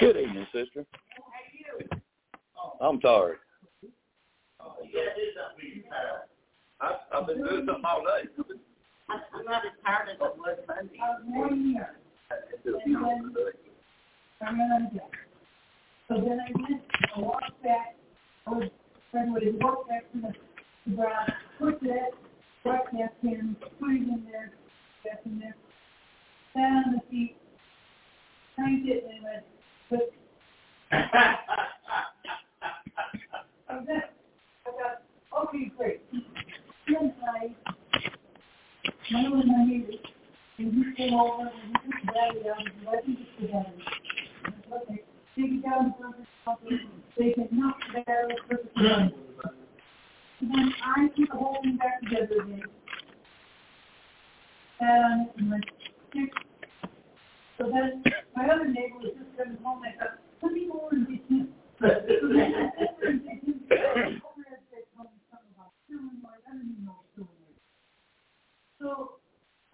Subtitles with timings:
[0.00, 0.84] Good evening, sister.
[2.80, 3.38] I'm tired.
[6.80, 8.28] I've, I've been doing something all day.
[9.08, 10.96] I'm not as tired as I was Sunday.
[16.08, 16.82] So then I went,
[17.16, 17.96] I walked back,
[18.46, 18.68] I was,
[19.10, 20.32] friend would walk back to the
[20.86, 22.10] the garage, put that,
[22.62, 24.52] broadcast in, put it in there,
[25.04, 25.56] back in there,
[26.54, 27.36] sat on the seat,
[28.54, 29.44] cranked it, and went,
[29.90, 30.10] but
[33.68, 34.10] I was there.
[34.66, 35.02] I got,
[35.44, 36.00] okay, great.
[36.88, 37.54] Then I,
[39.12, 39.96] one of my neighbors,
[40.58, 43.46] and he came over, and he took the battery out, and let me get the
[43.52, 43.82] battery.
[44.44, 45.02] I said, Okay,
[45.36, 46.80] take it down, put it in,
[47.18, 49.12] they can knock the battery, put it in.
[50.40, 52.62] And then I put the whole thing back together again.
[54.80, 55.64] And I'm like,
[56.12, 56.28] "Here."
[57.56, 58.04] so then
[58.36, 61.24] my other neighbor was just coming home, I thought, let me go over and get
[61.28, 61.48] him.
[68.78, 69.12] So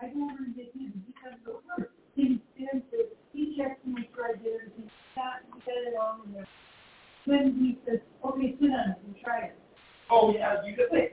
[0.01, 3.91] I go over and get him, he comes over, he stands there, he checks to
[3.91, 6.47] make sure I did everything, got, he got it all in there.
[7.27, 9.59] Then he says, okay, sit on it and try it.
[10.11, 11.13] Oh, yeah, you could think.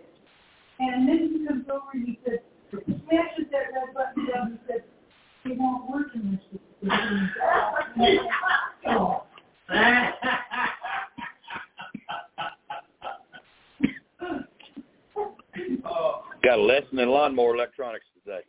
[0.79, 2.39] And then he comes over and he says,
[2.71, 4.81] smashes that red button down, he says,
[5.45, 6.59] it won't work unless you.
[8.87, 9.23] Oh.
[15.85, 18.39] Oh, Got a lesson in lawnmower electronics today.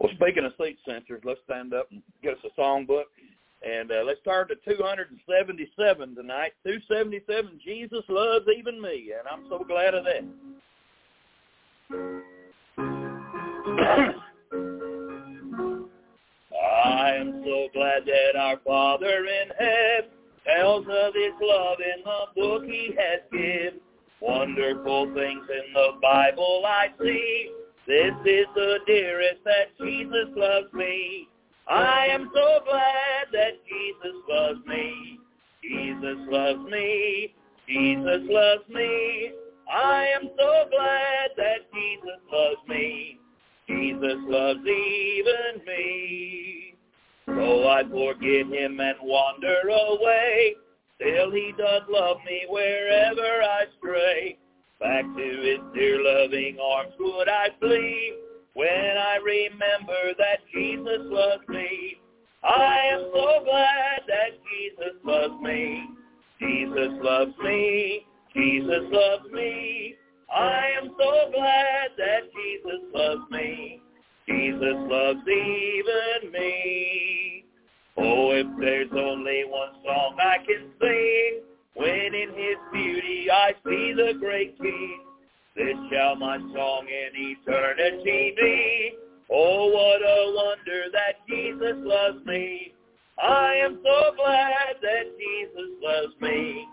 [0.00, 3.04] Well, speaking of seat sensors, let's stand up and get us a songbook.
[3.62, 6.52] And uh, let's turn to 277 tonight.
[6.64, 9.12] 277, Jesus loves even me.
[9.16, 10.24] And I'm so glad of that.
[17.00, 20.10] I am so glad that our Father in heaven
[20.46, 23.80] tells of his love in the book he has given.
[24.20, 27.52] Wonderful things in the Bible I see.
[27.86, 31.26] This is the dearest that Jesus loves me.
[31.66, 35.18] I am so glad that Jesus loves me.
[35.62, 37.34] Jesus loves me.
[37.66, 39.32] Jesus loves me.
[39.72, 43.18] I am so glad that Jesus loves me.
[43.66, 46.69] Jesus loves even me.
[47.36, 50.54] Though I forget him and wander away,
[50.96, 54.38] still he does love me wherever I stray.
[54.80, 58.14] Back to his dear loving arms would I flee
[58.54, 62.00] when I remember that Jesus loves me.
[62.42, 65.84] I am so glad that Jesus loves me.
[66.40, 68.06] Jesus loves me.
[68.34, 69.94] Jesus loves me.
[70.34, 73.82] I am so glad that Jesus loves me.
[74.30, 77.44] Jesus loves even me.
[77.96, 81.40] Oh, if there's only one song I can sing,
[81.74, 85.00] when in his beauty I see the great King,
[85.56, 88.92] this shall my song in eternity be.
[89.32, 92.72] Oh, what a wonder that Jesus loves me.
[93.22, 96.66] I am so glad that Jesus loves me.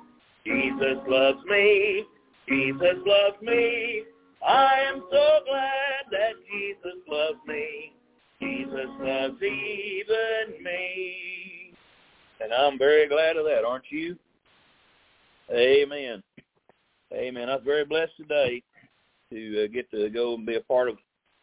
[0.45, 2.05] Jesus loves me.
[2.47, 4.03] Jesus loves me.
[4.47, 7.93] I am so glad that Jesus loves me.
[8.41, 11.73] Jesus loves even me.
[12.39, 14.15] And I'm very glad of that, aren't you?
[15.51, 16.21] Amen.
[17.13, 17.49] Amen.
[17.49, 18.61] I was very blessed today
[19.31, 20.95] to uh, get to go and be a part of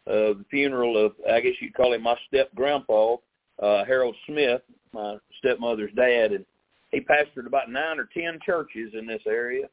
[0.07, 3.15] uh, the funeral of, I guess you'd call him my step-grandpa,
[3.61, 4.61] uh, Harold Smith,
[4.93, 6.31] my stepmother's dad.
[6.31, 6.45] And
[6.91, 9.67] he pastored about nine or ten churches in this area.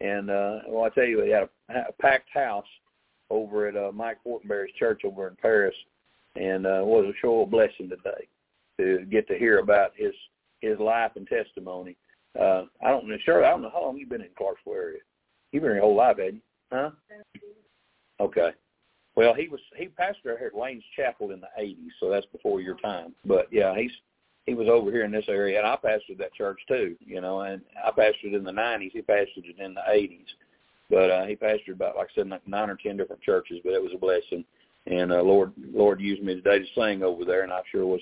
[0.00, 2.66] And, uh, well, I tell you, he had a, a packed house
[3.30, 5.74] over at uh, Mike Fortenberry's church over in Paris.
[6.36, 8.28] And uh, it was a sure blessing today
[8.78, 10.12] to get to hear about his
[10.60, 11.96] his life and testimony.
[12.38, 14.98] Uh, I don't know, Shirley, I don't know how long you've been in Clarksville area.
[15.52, 16.40] You've been here your whole life, haven't you?
[16.72, 16.90] Huh?
[18.20, 18.50] Okay.
[19.14, 22.60] Well, he was he pastored here at Lane's Chapel in the '80s, so that's before
[22.60, 23.14] your time.
[23.24, 23.92] But yeah, he's
[24.44, 26.96] he was over here in this area, and I pastored that church too.
[27.00, 28.92] You know, and I pastored in the '90s.
[28.92, 30.26] He pastored it in the '80s,
[30.90, 33.58] but uh, he pastored about like I said, like nine or ten different churches.
[33.64, 34.44] But it was a blessing,
[34.86, 38.00] and uh, Lord Lord used me today to sing over there, and I sure was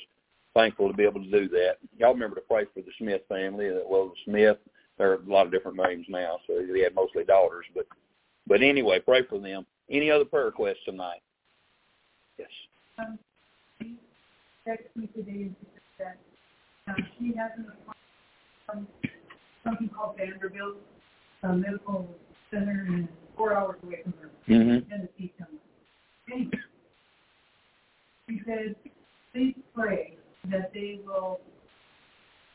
[0.54, 1.78] thankful to be able to do that.
[1.98, 3.70] Y'all remember to pray for the Smith family.
[3.88, 4.58] Well, the Smith,
[4.98, 7.86] there are a lot of different names now, so they had mostly daughters, but
[8.46, 9.66] but anyway, pray for them.
[9.90, 11.20] Any other prayer requests tonight?
[12.38, 12.48] Yes.
[12.98, 13.19] Um,
[13.80, 13.96] she
[14.96, 15.50] me today
[15.98, 16.19] that
[16.88, 17.96] um, she has an appointment
[18.66, 18.88] from
[19.64, 20.76] something called Vanderbilt
[21.42, 22.08] uh, Medical
[22.54, 24.88] Center and four hours away from her, Mm-hmm.
[24.90, 25.60] Tennessee somewhere.
[26.32, 26.50] Anyway,
[28.28, 28.76] she said,
[29.32, 30.16] please pray
[30.50, 31.40] that they will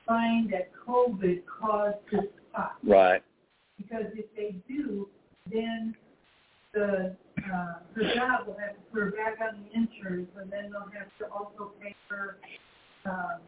[0.07, 2.77] find that COVID caused this spot.
[2.83, 3.21] Right.
[3.77, 5.07] Because if they do,
[5.51, 5.95] then
[6.73, 10.71] the, uh, her job will have to put her back on the insurance, and then
[10.71, 12.37] they'll have to also pay her,
[13.05, 13.39] um,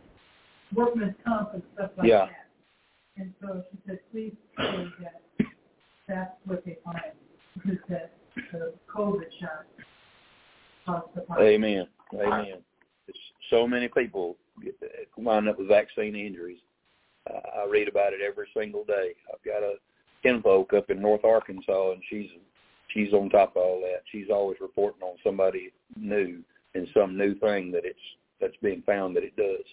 [0.74, 2.26] workman's comp and stuff like Yeah.
[2.28, 2.48] that.
[3.18, 5.22] And so she said, please pray that
[6.12, 7.00] that's what they find,
[7.56, 8.12] because that
[8.52, 9.66] the COVID shot.
[11.40, 11.88] Amen.
[12.14, 12.62] Amen.
[13.50, 14.38] So many people
[15.18, 16.60] wind up with vaccine injuries.
[17.30, 19.14] Uh, I read about it every single day.
[19.32, 19.76] I've got a
[20.24, 22.30] kinfolk up in North Arkansas, and she's
[22.94, 24.02] she's on top of all that.
[24.12, 26.42] She's always reporting on somebody new
[26.74, 28.00] and some new thing that it's
[28.40, 29.66] that's being found that it does.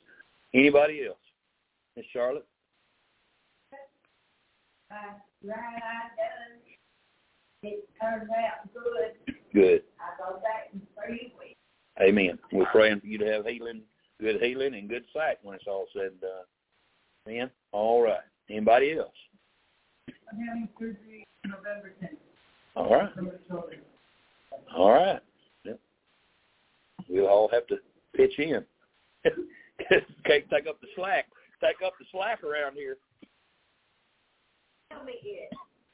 [0.54, 1.16] Anybody else?
[1.96, 2.46] Miss Charlotte?
[4.90, 6.58] Right, I done.
[7.62, 9.36] It turned out good.
[9.52, 9.82] Good.
[10.00, 11.58] I go back in three weeks.
[12.00, 12.38] Amen.
[12.52, 13.82] We're praying for you to have healing,
[14.20, 16.30] good healing, and good sight when it's all said and done.
[17.28, 17.50] Amen.
[17.72, 18.20] All right.
[18.48, 19.12] Anybody else?
[20.32, 22.12] I'm having surgery November tenth.
[22.76, 23.10] All right.
[24.74, 25.20] All right.
[25.64, 25.80] Yep.
[27.08, 27.76] We'll all have to
[28.14, 28.64] pitch in.
[30.24, 31.26] Can't take up the slack.
[31.60, 32.98] Take up the slack around here.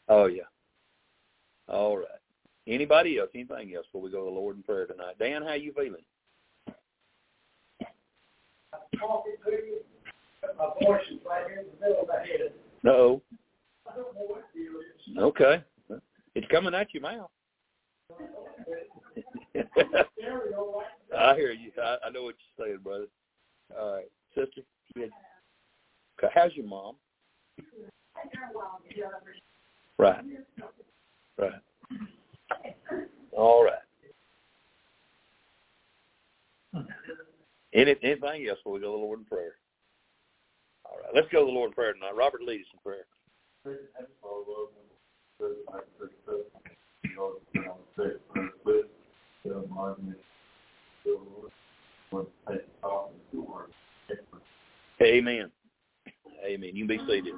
[0.09, 0.43] Oh yeah.
[1.69, 2.07] All right.
[2.67, 3.31] Anybody else?
[3.35, 5.19] Anything else before we go to the Lord in prayer tonight?
[5.19, 6.05] Dan, how you feeling?
[8.99, 9.81] Talking to you,
[10.59, 12.53] my voice is right in the middle of my head.
[12.83, 13.23] No.
[15.19, 15.63] Okay.
[16.35, 17.31] It's coming at your mouth.
[21.17, 21.71] I hear you.
[21.83, 23.07] I, I know what you're saying, brother.
[23.79, 24.63] All right, sister.
[26.35, 26.97] How's your mom?
[29.99, 30.25] Right.
[31.39, 31.53] Right.
[33.37, 33.79] All right.
[37.73, 39.57] Any, anything else before we go to the Lord in prayer?
[40.85, 42.15] All right, let's go to the Lord in prayer tonight.
[42.15, 43.07] Robert, lead us in prayer.
[55.03, 55.51] Amen.
[56.45, 56.71] Amen.
[56.75, 57.35] You can be seated.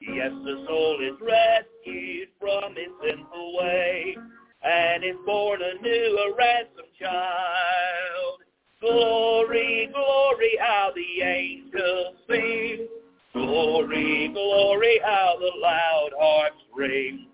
[0.00, 4.16] Yes, the soul is rescued from its sinful way,
[4.62, 8.40] and is born anew a ransom child.
[8.80, 12.88] Glory, glory, how the angels sing.
[13.32, 17.26] Glory, glory, how the loud harps ring.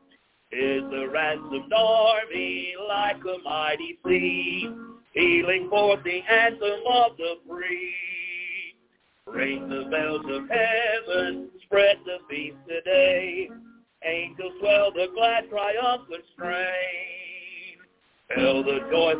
[0.53, 4.69] Is the ransomed army like a mighty sea,
[5.15, 7.95] pealing forth the anthem of the free.
[9.27, 10.80] Ring the bells of heaven,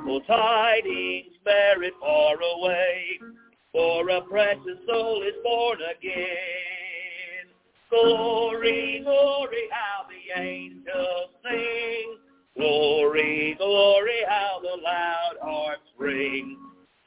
[0.01, 3.21] Wonderful tidings merit far away,
[3.71, 7.47] for a precious soul is born again.
[7.91, 12.17] Glory, glory, how the angels sing.
[12.57, 16.57] Glory, glory, how the loud harps ring.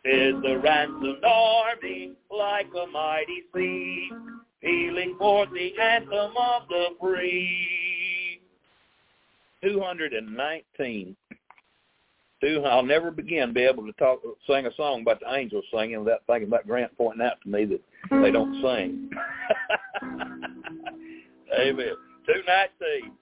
[0.06, 4.12] Is the ransomed army, like a mighty sea,
[4.62, 8.40] pealing forth the anthem of the free.
[9.64, 11.16] 219
[12.66, 16.24] I'll never begin be able to talk, sing a song about the angels singing without
[16.28, 19.10] thinking about Grant pointing out to me that they don't sing.
[21.60, 21.94] Amen.
[22.26, 23.13] Two nights Eve.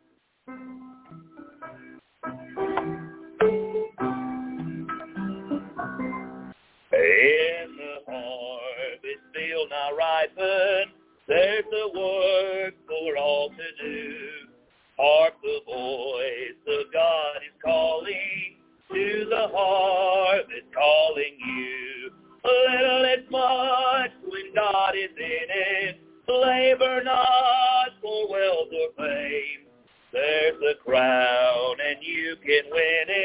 [32.32, 33.21] you can win it.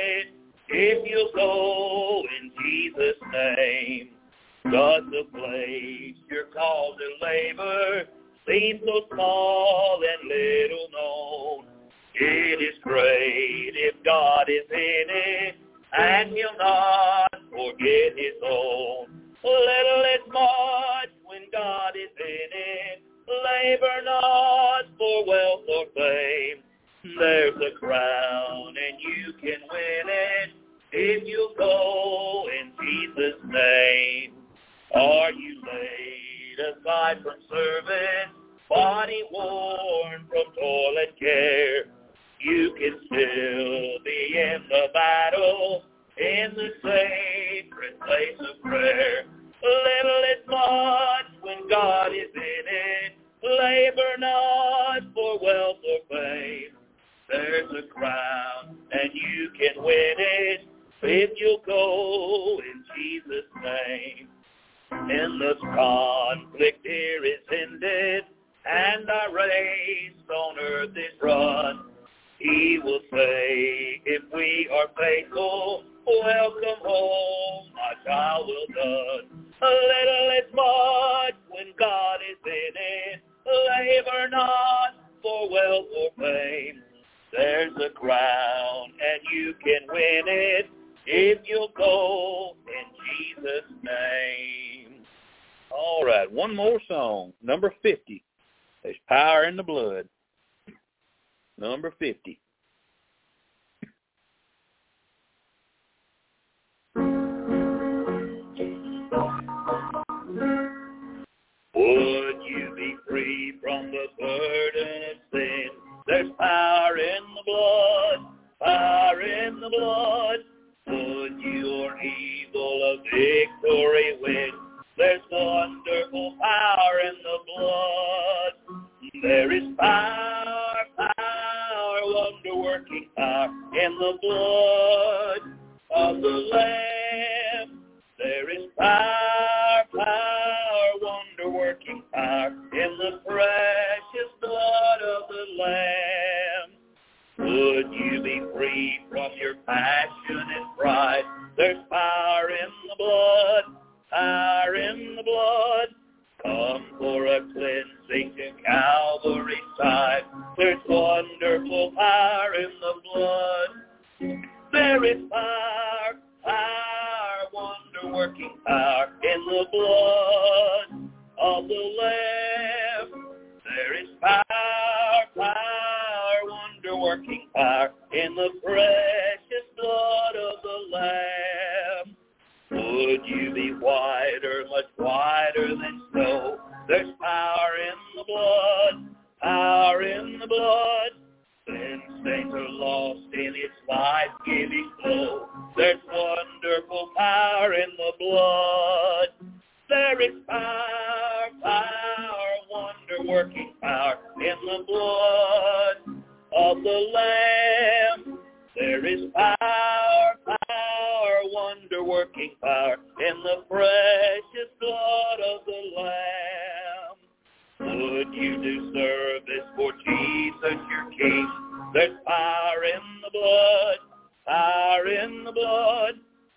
[218.17, 221.51] would you do service for Jesus your King?
[221.93, 223.99] There's fire in the blood,
[224.47, 226.15] fire in the blood.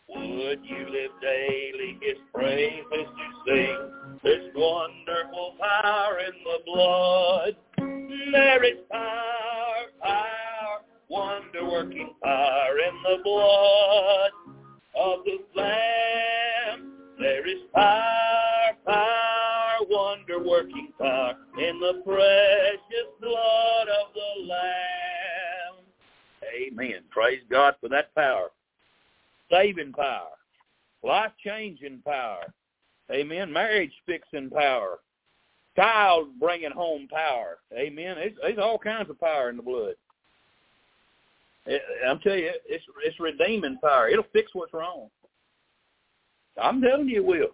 [0.07, 4.19] Would you live daily his praises to sing?
[4.23, 7.55] There's wonderful fire in the blood.
[8.31, 14.31] There is fire, power, wonder-working fire in the blood
[14.95, 16.93] of the Lamb.
[17.19, 18.08] There is power
[20.99, 25.85] power in the precious blood of the Lamb.
[26.55, 27.01] Amen.
[27.09, 28.49] Praise God for that power.
[29.51, 30.29] Saving power.
[31.03, 32.53] Life-changing power.
[33.11, 33.51] Amen.
[33.51, 34.99] Marriage-fixing power.
[35.75, 37.59] Child bringing home power.
[37.73, 38.17] Amen.
[38.41, 39.95] There's all kinds of power in the blood.
[41.65, 44.09] It, I'm telling you, it's it's redeeming power.
[44.09, 45.09] It'll fix what's wrong.
[46.61, 47.51] I'm telling you, it will.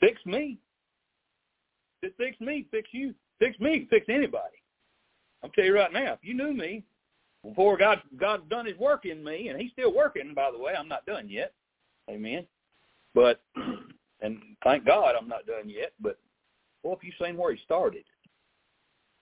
[0.00, 0.58] Fix me.
[2.02, 3.14] It fix me, fix you.
[3.38, 4.56] Fix me, fix anybody.
[5.42, 6.84] I'm telling you right now, if you knew me,
[7.44, 10.74] before God God's done his work in me, and he's still working, by the way,
[10.76, 11.52] I'm not done yet.
[12.10, 12.46] Amen.
[13.14, 13.40] But
[14.20, 16.18] and thank God I'm not done yet, but
[16.82, 18.04] well if you've seen where he started.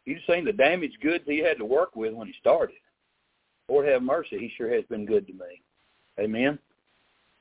[0.05, 2.77] You've seen the damaged goods he had to work with when he started.
[3.69, 5.63] Lord have mercy, he sure has been good to me.
[6.21, 6.59] Amen.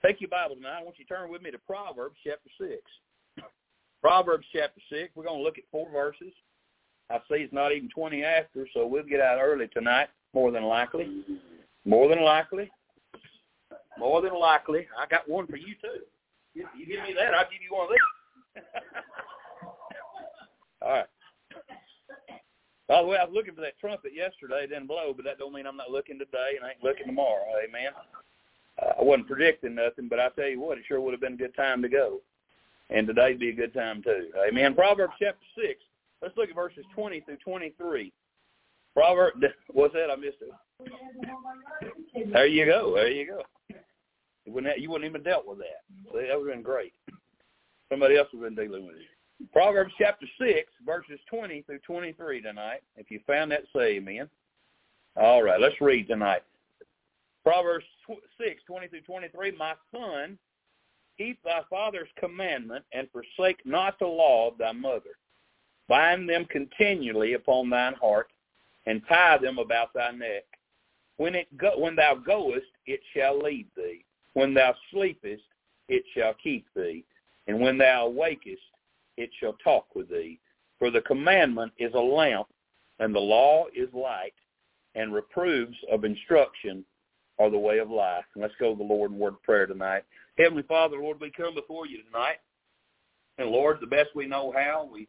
[0.03, 0.79] Take your Bible tonight.
[0.79, 2.71] I want you to turn with me to Proverbs chapter 6.
[4.05, 5.09] Proverbs chapter 6.
[5.15, 6.31] We're going to look at four verses.
[7.09, 10.65] I see it's not even 20 after, so we'll get out early tonight, more than
[10.65, 11.23] likely.
[11.85, 12.69] More than likely.
[13.97, 14.85] More than likely.
[14.95, 16.03] I got one for you, too.
[16.53, 18.63] You, you give me that, I'll give you one of these.
[20.83, 21.07] All right.
[22.87, 24.65] By the way, I was looking for that trumpet yesterday.
[24.65, 27.07] It didn't blow, but that don't mean I'm not looking today and I ain't looking
[27.07, 27.43] tomorrow.
[27.67, 27.89] Amen.
[28.79, 31.33] Uh, I wasn't predicting nothing, but I tell you what, it sure would have been
[31.33, 32.21] a good time to go.
[32.89, 34.29] And today'd be a good time too.
[34.47, 34.75] Amen.
[34.75, 35.79] Proverbs chapter 6.
[36.21, 38.13] Let's look at verses 20 through 23.
[38.95, 39.33] Proverb,
[39.73, 40.09] what's that?
[40.11, 42.31] I missed it.
[42.31, 42.95] There you go.
[42.95, 43.41] There you go.
[44.45, 45.81] You wouldn't, have, you wouldn't even dealt with that.
[46.13, 46.93] See, that would have been great.
[47.91, 49.51] Somebody else would have been dealing with it.
[49.51, 52.81] Proverbs chapter 6, verses 20 through 23 tonight.
[52.95, 54.29] If you found that, say amen.
[55.17, 56.43] All right, let's read tonight.
[57.43, 57.85] Proverbs
[58.37, 60.37] 6, 20 through 23, My son,
[61.17, 65.17] keep thy father's commandment and forsake not the law of thy mother.
[65.87, 68.27] Bind them continually upon thine heart
[68.85, 70.43] and tie them about thy neck.
[71.17, 74.03] When, it go, when thou goest, it shall lead thee.
[74.33, 75.43] When thou sleepest,
[75.87, 77.05] it shall keep thee.
[77.47, 78.57] And when thou awakest,
[79.17, 80.39] it shall talk with thee.
[80.79, 82.47] For the commandment is a lamp,
[82.99, 84.33] and the law is light,
[84.95, 86.83] and reproofs of instruction
[87.39, 88.25] are the way of life.
[88.33, 90.03] And let's go to the Lord in word of prayer tonight.
[90.37, 92.37] Heavenly Father, Lord, we come before you tonight.
[93.37, 95.07] And Lord, the best we know how, we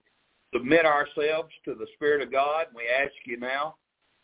[0.53, 2.67] submit ourselves to the Spirit of God.
[2.69, 3.77] And we ask you now,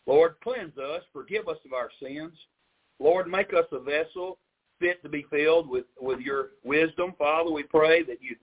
[0.05, 2.33] Lord, cleanse us, forgive us of our sins.
[2.99, 4.37] Lord, make us a vessel
[4.79, 7.13] fit to be filled with, with your wisdom.
[7.17, 8.35] Father, we pray that you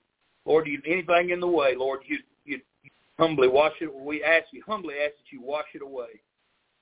[0.46, 2.60] Lord, you anything in the way, Lord, you you
[3.18, 3.94] humbly wash it.
[3.94, 6.20] We ask you humbly ask that you wash it away,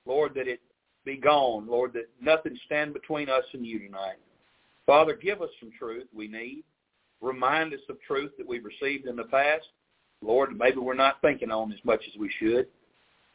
[0.05, 0.61] Lord, that it
[1.05, 4.17] be gone, Lord, that nothing stand between us and you tonight.
[4.85, 6.63] Father, give us some truth we need.
[7.21, 9.67] Remind us of truth that we've received in the past.
[10.21, 12.67] Lord, maybe we're not thinking on as much as we should.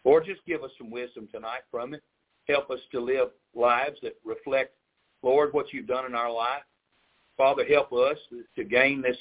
[0.05, 2.03] Lord, just give us some wisdom tonight from it.
[2.49, 4.75] Help us to live lives that reflect,
[5.23, 6.63] Lord, what you've done in our life.
[7.37, 8.19] Father, help us
[8.55, 9.17] to gain this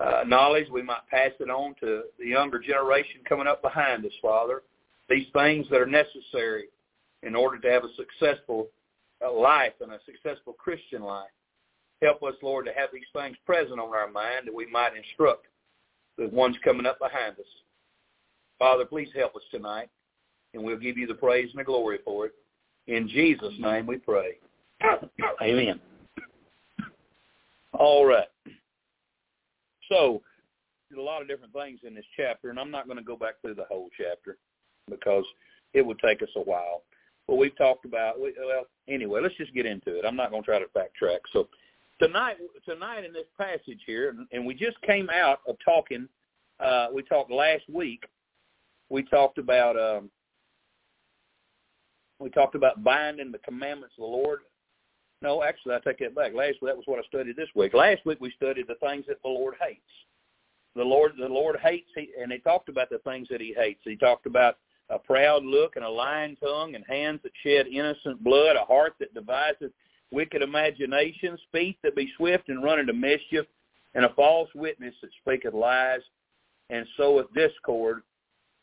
[0.00, 0.68] uh, knowledge.
[0.70, 4.62] We might pass it on to the younger generation coming up behind us, Father.
[5.08, 6.64] These things that are necessary
[7.26, 8.68] in order to have a successful
[9.24, 11.30] uh, life and a successful Christian life.
[12.00, 15.46] Help us, Lord, to have these things present on our mind that we might instruct
[16.16, 17.46] the ones coming up behind us.
[18.58, 19.88] Father, please help us tonight,
[20.54, 22.34] and we'll give you the praise and the glory for it.
[22.86, 24.38] In Jesus' name we pray.
[25.42, 25.80] Amen.
[27.72, 28.28] All right.
[29.90, 30.22] So
[30.88, 33.16] there's a lot of different things in this chapter, and I'm not going to go
[33.16, 34.38] back through the whole chapter
[34.88, 35.24] because
[35.74, 36.82] it would take us a while.
[37.26, 39.20] But we've talked about well, anyway.
[39.20, 40.04] Let's just get into it.
[40.04, 41.18] I'm not going to try to backtrack.
[41.32, 41.48] So
[42.00, 46.08] tonight, tonight in this passage here, and we just came out of talking.
[46.60, 48.04] Uh, we talked last week.
[48.88, 50.10] We talked about um,
[52.20, 54.40] we talked about binding the commandments of the Lord
[55.22, 56.34] no, actually, I take that back.
[56.34, 57.74] Last week, that was what I studied this week.
[57.74, 59.80] Last week, we studied the things that the Lord hates.
[60.74, 63.80] The Lord, the Lord hates, he, and he talked about the things that he hates.
[63.82, 64.58] He talked about
[64.90, 68.94] a proud look and a lying tongue and hands that shed innocent blood, a heart
[69.00, 69.72] that devises
[70.10, 73.46] wicked imaginations, feet that be swift and run into mischief,
[73.94, 76.00] and a false witness that speaketh lies,
[76.70, 78.02] and soweth discord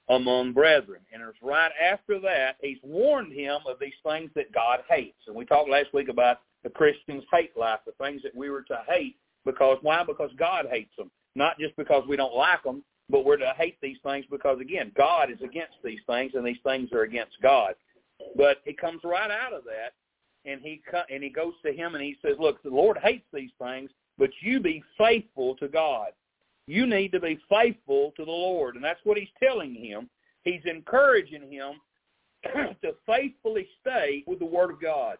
[0.10, 1.02] among brethren.
[1.14, 5.18] And it's right after that, he's warned him of these things that God hates.
[5.28, 8.64] And we talked last week about the Christian's hate life, the things that we were
[8.64, 10.04] to hate because why?
[10.04, 11.12] Because God hates them.
[11.36, 12.84] Not just because we don't like them,
[13.14, 16.58] but we're to hate these things because again, God is against these things and these
[16.64, 17.76] things are against God.
[18.36, 19.94] But he comes right out of that
[20.52, 23.52] and he and he goes to him and he says, "Look, the Lord hates these
[23.62, 26.08] things, but you be faithful to God.
[26.66, 30.10] You need to be faithful to the Lord." And that's what he's telling him.
[30.44, 31.80] He's encouraging him
[32.82, 35.20] to faithfully stay with the Word of God.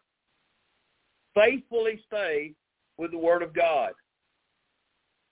[1.36, 2.56] Faithfully stay
[2.98, 3.94] with the Word of God.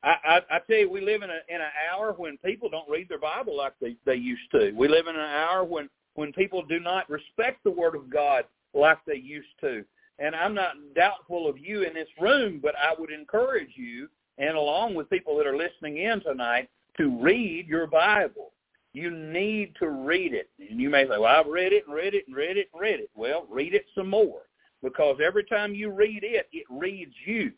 [0.04, 3.08] I, I, tell you, we live in a in an hour when people don't read
[3.08, 4.72] their Bible like they they used to.
[4.72, 8.46] We live in an hour when when people do not respect the Word of God
[8.74, 9.86] like they used to.
[10.20, 14.56] And I'm not doubtful of you in this room, but I would encourage you, and
[14.56, 18.52] along with people that are listening in tonight, to read your Bible.
[18.94, 20.50] You need to read it.
[20.60, 22.82] And you may say, well, I've read it and read it and read it and
[22.82, 23.10] read it.
[23.16, 24.42] Well, read it some more
[24.84, 27.52] because every time you read it, it reads you.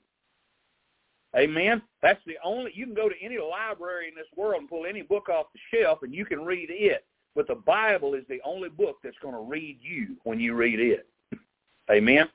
[1.36, 1.82] Amen.
[2.02, 5.02] That's the only, you can go to any library in this world and pull any
[5.02, 7.06] book off the shelf and you can read it.
[7.36, 10.80] But the Bible is the only book that's going to read you when you read
[10.80, 11.08] it.
[11.92, 12.30] Amen.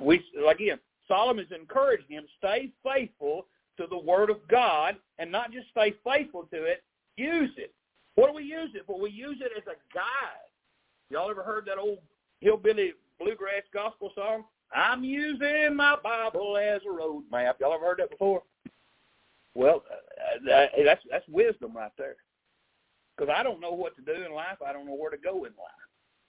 [0.00, 5.68] We again, Solomon's encouraging him, stay faithful to the Word of God and not just
[5.70, 6.82] stay faithful to it,
[7.16, 7.74] use it.
[8.14, 8.98] What do we use it for?
[8.98, 10.50] We use it as a guide.
[11.10, 11.98] Y'all ever heard that old
[12.40, 14.44] hillbilly bluegrass gospel song?
[14.72, 17.56] I'm using my Bible as a road map.
[17.60, 18.42] Y'all ever heard that before?
[19.54, 22.16] Well, uh, uh that's that's wisdom right there.
[23.16, 24.58] Because I don't know what to do in life.
[24.66, 25.80] I don't know where to go in life.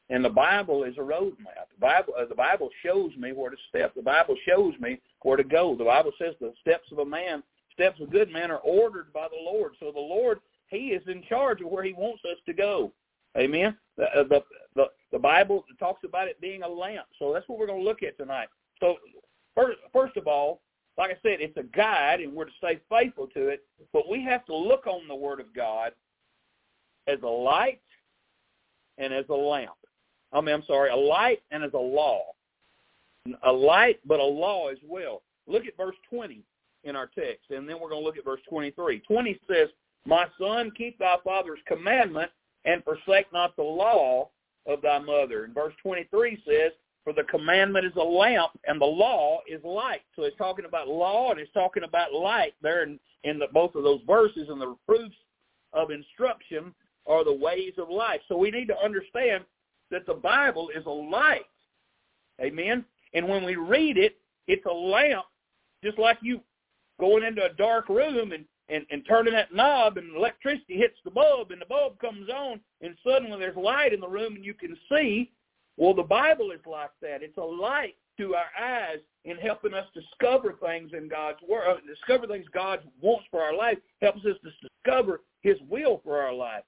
[0.10, 1.70] And the Bible is a road map.
[1.74, 3.94] The Bible, uh, the Bible shows me where to step.
[3.96, 5.76] The Bible shows me where to go.
[5.78, 9.14] The Bible says the steps of a man, steps of a good man, are ordered
[9.14, 9.74] by the Lord.
[9.80, 10.40] So the Lord
[10.72, 12.92] he is in charge of where he wants us to go.
[13.38, 13.78] Amen.
[14.02, 14.44] The, uh, the
[14.76, 17.06] the the Bible talks about it being a lamp.
[17.20, 18.48] So that's what we're going to look at tonight.
[18.80, 18.96] So
[19.54, 20.62] first, first of all,
[20.98, 23.64] like I said, it's a guide, and we're to stay faithful to it.
[23.94, 25.92] But we have to look on the Word of God
[27.08, 27.80] as a light
[28.98, 29.72] and as a lamp.
[30.34, 32.24] I mean, I'm sorry, a light and as a law.
[33.44, 35.22] A light, but a law as well.
[35.46, 36.42] Look at verse 20
[36.86, 39.00] in our text, and then we're going to look at verse 23.
[39.02, 39.68] 20 says,
[40.08, 42.32] my son, keep thy father's commandment
[42.66, 44.30] and forsake not the law
[44.68, 45.46] of thy mother.
[45.46, 46.72] And verse 23 says,
[47.04, 50.02] for the commandment is a lamp and the law is light.
[50.16, 53.74] So it's talking about law and it's talking about light there in, in the, both
[53.76, 55.16] of those verses and the reproofs
[55.74, 56.74] of instruction
[57.08, 58.22] are the ways of life.
[58.28, 59.46] So we need to understand
[59.90, 61.46] that the Bible is a light.
[62.40, 62.86] Amen.
[63.14, 65.26] And when we read it, it's a lamp,
[65.84, 66.42] just like you
[67.00, 71.12] going into a dark room and and, and turning that knob and electricity hits the
[71.12, 74.54] bulb and the bulb comes on and suddenly there's light in the room and you
[74.54, 75.32] can see.
[75.78, 77.24] Well, the Bible is like that.
[77.24, 81.76] It's a light to our eyes in helping us discover things in God's word, uh,
[81.88, 86.34] discover things God wants for our life, helps us to discover his will for our
[86.34, 86.64] life,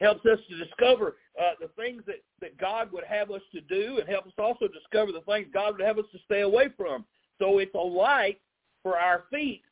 [0.00, 3.98] helps us to discover uh, the things that, that God would have us to do
[3.98, 7.04] and helps us also discover the things God would have us to stay away from.
[7.38, 8.40] So it's a light
[8.82, 9.62] for our feet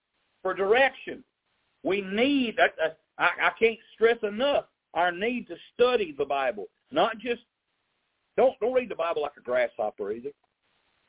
[0.42, 1.22] for direction.
[1.82, 4.64] We need, I, I, I can't stress enough,
[4.94, 6.66] our need to study the Bible.
[6.90, 7.42] Not just,
[8.36, 10.30] don't, don't read the Bible like a grasshopper either.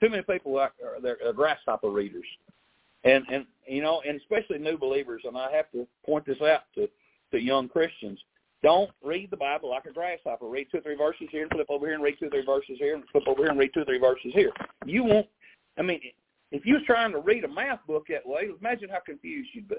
[0.01, 2.25] Too many people are, are, they're, are grasshopper readers.
[3.03, 6.62] And, and, you know, and especially new believers, and I have to point this out
[6.75, 6.88] to,
[7.31, 8.19] to young Christians.
[8.63, 10.47] Don't read the Bible like a grasshopper.
[10.47, 12.45] Read two or three verses here and flip over here and read two or three
[12.45, 14.51] verses here and flip over here and read two or three verses here.
[14.86, 15.27] You won't,
[15.79, 15.99] I mean,
[16.51, 19.67] if you was trying to read a math book that way, imagine how confused you'd
[19.67, 19.77] be.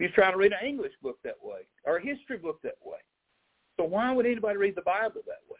[0.00, 2.98] Was trying to read an English book that way or a history book that way.
[3.76, 5.58] So why would anybody read the Bible that way?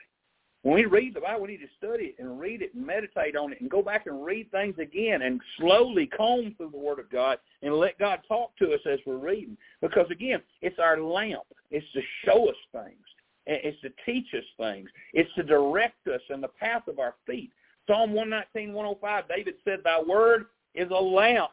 [0.62, 3.36] When we read the Bible, we need to study it and read it and meditate
[3.36, 6.98] on it and go back and read things again and slowly comb through the Word
[6.98, 9.56] of God and let God talk to us as we're reading.
[9.80, 11.44] Because again, it's our lamp.
[11.70, 13.04] It's to show us things.
[13.46, 14.90] It's to teach us things.
[15.14, 17.50] It's to direct us in the path of our feet.
[17.86, 21.52] Psalm 119, 105, David said, Thy word is a lamp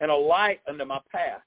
[0.00, 1.40] and a light unto my path.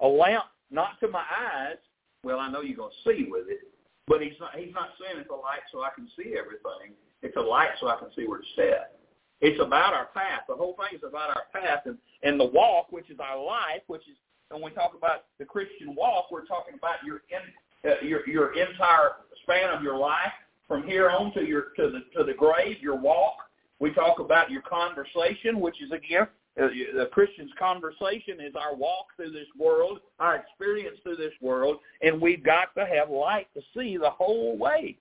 [0.00, 1.76] A lamp not to my eyes.
[2.22, 3.60] Well, I know you're going to see with it,
[4.06, 6.96] but he's not, he's not saying it's a light so I can see everything.
[7.22, 8.98] It's a light so I can see where to step.
[9.40, 10.42] It's about our path.
[10.48, 13.82] The whole thing is about our path and, and the walk, which is our life,
[13.88, 14.16] which is,
[14.50, 18.52] when we talk about the Christian walk, we're talking about your in, uh, your your
[18.54, 20.32] entire span of your life
[20.68, 23.36] from here on to your to the to the grave, your walk.
[23.80, 26.26] We talk about your conversation, which is again uh,
[26.60, 31.78] Uh, the Christian's conversation is our walk through this world, our experience through this world,
[32.00, 34.96] and we've got to have light to see the whole way.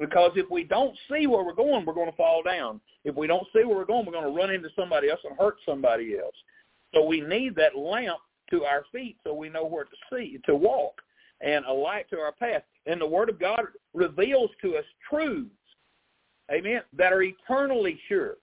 [0.00, 2.80] Because if we don't see where we're going, we're going to fall down.
[3.04, 5.38] If we don't see where we're going, we're going to run into somebody else and
[5.38, 6.34] hurt somebody else.
[6.94, 8.18] So we need that lamp
[8.50, 11.00] to our feet so we know where to see, to walk,
[11.40, 12.62] and a light to our path.
[12.86, 13.60] And the Word of God
[13.94, 15.50] reveals to us truths.
[16.50, 16.80] Amen.
[16.96, 18.36] That are eternally sure.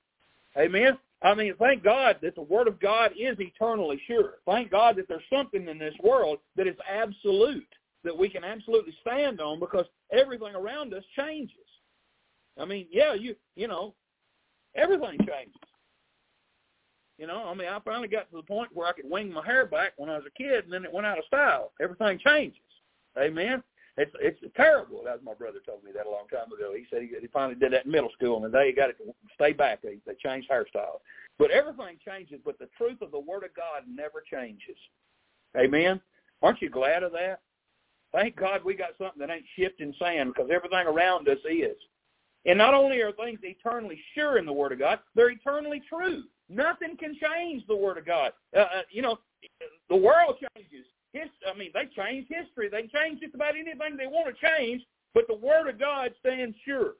[0.55, 0.97] Amen.
[1.23, 4.35] I mean, thank God that the Word of God is eternally sure.
[4.45, 7.67] Thank God that there's something in this world that is absolute,
[8.03, 11.55] that we can absolutely stand on because everything around us changes.
[12.59, 13.95] I mean, yeah, you you know,
[14.75, 15.61] everything changes.
[17.17, 19.43] You know, I mean, I finally got to the point where I could wing my
[19.43, 21.71] hair back when I was a kid, and then it went out of style.
[21.81, 22.61] Everything changes.
[23.17, 23.63] Amen.
[23.97, 25.03] It's it's terrible.
[25.11, 26.73] As my brother told me that a long time ago.
[26.75, 29.13] He said he, he finally did that in middle school, and they got it to
[29.33, 29.81] stay back.
[29.81, 30.99] They they changed hairstyles,
[31.39, 32.39] but everything changes.
[32.45, 34.77] But the truth of the Word of God never changes.
[35.57, 35.99] Amen.
[36.43, 37.39] Aren't you glad of that?
[38.13, 41.75] Thank God we got something that ain't shifting sand because everything around us is.
[42.45, 46.23] And not only are things eternally sure in the Word of God, they're eternally true.
[46.49, 48.31] Nothing can change the Word of God.
[48.55, 49.17] Uh, uh, you know,
[49.89, 50.85] the world changes.
[51.49, 52.69] I mean, they change history.
[52.69, 56.55] They change just about anything they want to change, but the Word of God stands
[56.65, 56.93] sure.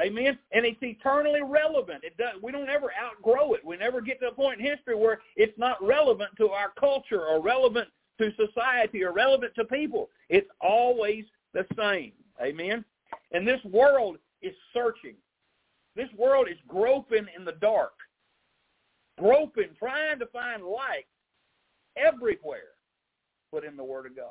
[0.00, 0.38] Amen.
[0.52, 2.04] And it's eternally relevant.
[2.04, 3.64] It does, we don't ever outgrow it.
[3.64, 7.26] We never get to a point in history where it's not relevant to our culture
[7.26, 10.08] or relevant to society or relevant to people.
[10.28, 12.12] It's always the same.
[12.42, 12.84] Amen.
[13.32, 15.16] And this world is searching.
[15.96, 17.92] This world is groping in the dark,
[19.18, 21.06] groping, trying to find light
[21.96, 22.74] everywhere
[23.52, 24.26] but in the Word of God.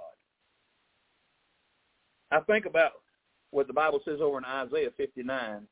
[2.32, 2.92] I think about
[3.52, 5.68] what the Bible says over in Isaiah 59,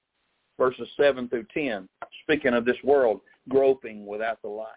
[0.57, 1.87] verses 7 through 10,
[2.23, 4.67] speaking of this world groping without the light.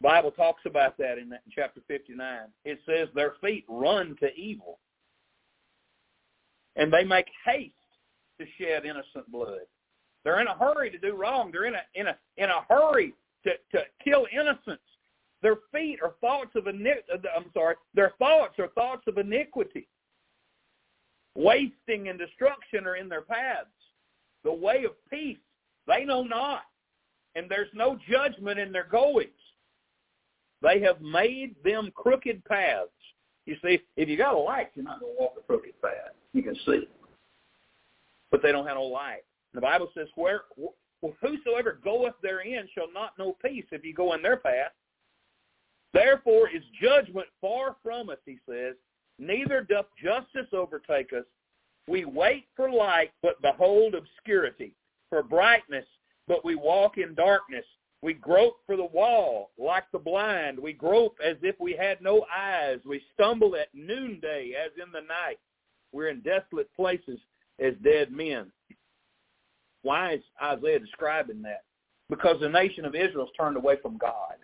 [0.00, 2.40] The Bible talks about that in, that in chapter 59.
[2.64, 4.78] It says their feet run to evil,
[6.76, 7.72] and they make haste
[8.40, 9.60] to shed innocent blood.
[10.24, 11.50] They're in a hurry to do wrong.
[11.50, 13.14] They're in a in a in a hurry
[13.44, 14.82] to to kill innocents.
[15.42, 17.06] Their feet are thoughts of iniquity.
[17.12, 17.74] Uh, I'm sorry.
[17.94, 19.88] Their thoughts are thoughts of iniquity.
[21.34, 23.66] Wasting and destruction are in their paths.
[24.44, 25.38] The way of peace
[25.86, 26.62] they know not,
[27.34, 29.30] and there's no judgment in their goings.
[30.60, 32.90] They have made them crooked paths.
[33.46, 36.14] You see, if you got a light, you're not going to walk a crooked path.
[36.32, 36.86] You can see.
[38.30, 39.24] But they don't have no light.
[39.54, 40.42] The Bible says, "Where
[41.20, 44.72] whosoever goeth therein shall not know peace if you go in their path.
[45.92, 48.74] Therefore is judgment far from us," he says.
[49.18, 51.24] Neither doth justice overtake us.
[51.86, 54.74] We wait for light, but behold obscurity.
[55.10, 55.84] For brightness,
[56.26, 57.66] but we walk in darkness.
[58.00, 60.58] We grope for the wall like the blind.
[60.58, 62.78] We grope as if we had no eyes.
[62.84, 65.38] We stumble at noonday as in the night.
[65.92, 67.20] We're in desolate places
[67.60, 68.50] as dead men.
[69.82, 71.64] Why is Isaiah describing that?
[72.08, 74.34] Because the nation of Israel has turned away from God.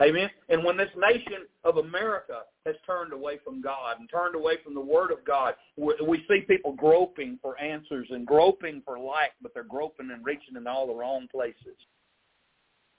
[0.00, 0.28] Amen.
[0.50, 4.74] And when this nation of America has turned away from God and turned away from
[4.74, 9.54] the Word of God, we see people groping for answers and groping for light, but
[9.54, 11.76] they're groping and reaching in all the wrong places.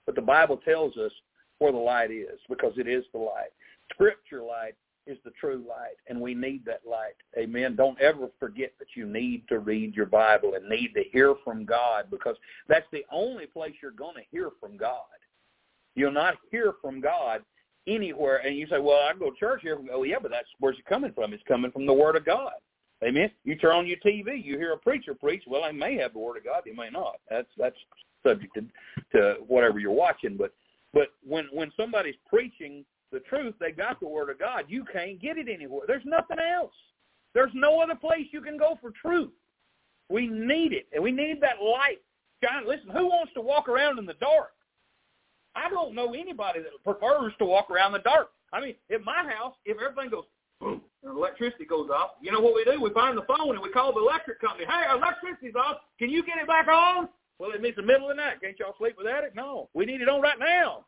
[0.08, 1.12] But the Bible tells us
[1.60, 3.52] where the light is because it is the light.
[3.94, 4.74] Scripture light
[5.06, 7.16] is the true light, and we need that light.
[7.38, 7.76] Amen.
[7.76, 11.64] Don't ever forget that you need to read your Bible and need to hear from
[11.64, 12.36] God because
[12.68, 15.04] that's the only place you're going to hear from God.
[15.98, 17.42] You'll not hear from God
[17.88, 18.38] anywhere.
[18.38, 19.80] And you say, well, I go to church here.
[19.92, 21.34] Oh, yeah, but that's where's it coming from?
[21.34, 22.54] It's coming from the Word of God.
[23.04, 23.32] Amen.
[23.44, 25.44] You turn on your TV, you hear a preacher preach.
[25.48, 27.16] Well, they may have the Word of God, they may not.
[27.30, 27.76] That's that's
[28.26, 28.64] subject to,
[29.18, 30.38] to whatever you're watching.
[30.38, 30.54] But
[30.94, 34.66] but when when somebody's preaching the truth, they got the word of God.
[34.68, 35.82] You can't get it anywhere.
[35.88, 36.74] There's nothing else.
[37.34, 39.32] There's no other place you can go for truth.
[40.10, 42.02] We need it, and we need that light.
[42.44, 44.52] John, listen, who wants to walk around in the dark?
[45.58, 48.30] I don't know anybody that prefers to walk around in the dark.
[48.54, 50.26] I mean, in my house, if everything goes
[50.62, 52.80] boom, and electricity goes off, you know what we do?
[52.82, 54.66] We find the phone and we call the electric company.
[54.66, 55.78] Hey, electricity's off.
[55.98, 57.10] Can you get it back on?
[57.40, 58.42] Well, it means the middle of the night.
[58.42, 59.34] Can't y'all sleep without it?
[59.36, 59.70] No.
[59.74, 60.86] We need it on right now.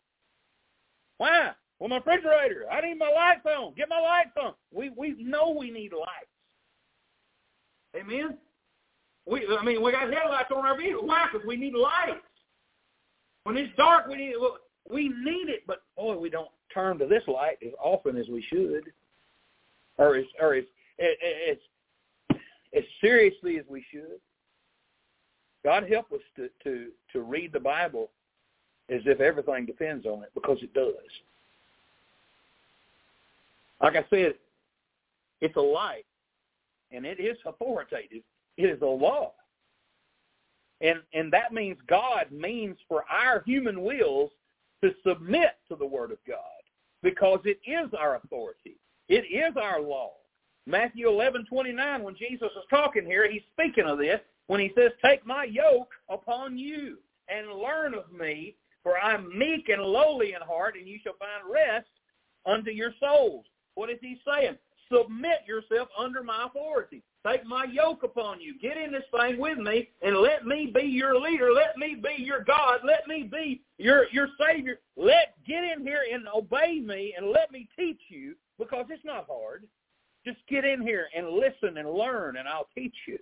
[1.17, 1.51] Why?
[1.79, 2.65] Well, my refrigerator.
[2.71, 3.73] I need my lights on.
[3.75, 4.53] Get my lights on.
[4.71, 6.29] We we know we need lights.
[7.95, 8.37] Amen.
[9.25, 11.07] We I mean we got headlights on our vehicle.
[11.07, 11.27] Why?
[11.31, 12.23] Because we need lights.
[13.49, 14.35] When it's dark, we need
[14.91, 18.43] we need it, but boy, we don't turn to this light as often as we
[18.47, 18.93] should,
[19.97, 20.65] or as or as
[20.99, 21.57] as
[22.77, 24.19] as seriously as we should.
[25.63, 28.11] God help us to to to read the Bible
[28.87, 30.93] as if everything depends on it, because it does.
[33.81, 34.35] Like I said,
[35.41, 36.05] it's a light,
[36.91, 38.21] and it is authoritative.
[38.57, 39.31] It is a law.
[40.81, 44.31] And and that means God means for our human wills
[44.83, 46.37] to submit to the Word of God
[47.03, 48.77] because it is our authority.
[49.07, 50.13] It is our law.
[50.65, 55.25] Matthew 11:29 when Jesus is talking here, he's speaking of this when he says, "Take
[55.25, 60.41] my yoke upon you and learn of me, for I am meek and lowly in
[60.41, 61.89] heart, and you shall find rest
[62.45, 64.57] unto your souls." What is he saying?
[64.91, 67.03] Submit yourself under my authority.
[67.27, 68.57] Take my yoke upon you.
[68.59, 71.51] Get in this thing with me and let me be your leader.
[71.51, 72.79] Let me be your God.
[72.85, 74.79] Let me be your, your Savior.
[74.95, 79.27] Let get in here and obey me and let me teach you because it's not
[79.29, 79.65] hard.
[80.25, 83.19] Just get in here and listen and learn and I'll teach you.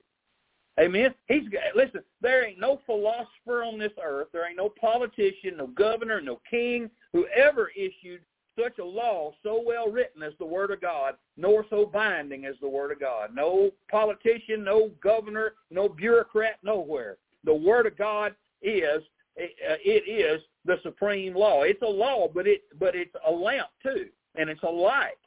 [0.80, 1.14] Amen.
[1.28, 1.44] He's
[1.76, 2.02] listen.
[2.22, 4.28] There ain't no philosopher on this earth.
[4.32, 8.22] There ain't no politician, no governor, no king who ever issued
[8.60, 12.56] such a law so well written as the Word of God, nor so binding as
[12.62, 13.34] the Word of God.
[13.34, 17.18] No politician, no governor, no bureaucrat, nowhere.
[17.44, 19.04] The Word of God is
[19.40, 21.62] uh, it is the supreme law.
[21.62, 25.18] It's a law, but it but it's a lamp too, and it's a light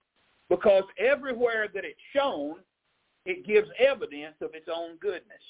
[0.49, 2.57] because everywhere that it's shown,
[3.25, 5.41] it gives evidence of its own goodness,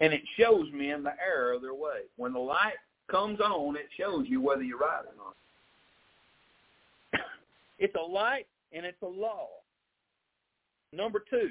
[0.00, 2.02] and it shows men the error of their way.
[2.16, 2.76] When the light
[3.10, 5.34] comes on, it shows you whether you're right or not.
[7.78, 9.48] It's a light and it's a law.
[10.92, 11.50] Number two,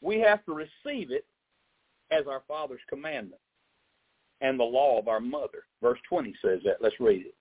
[0.00, 1.24] we have to receive it
[2.10, 3.40] as our Father's commandment
[4.40, 5.64] and the law of our mother.
[5.80, 6.78] Verse 20 says that.
[6.80, 7.34] Let's read it.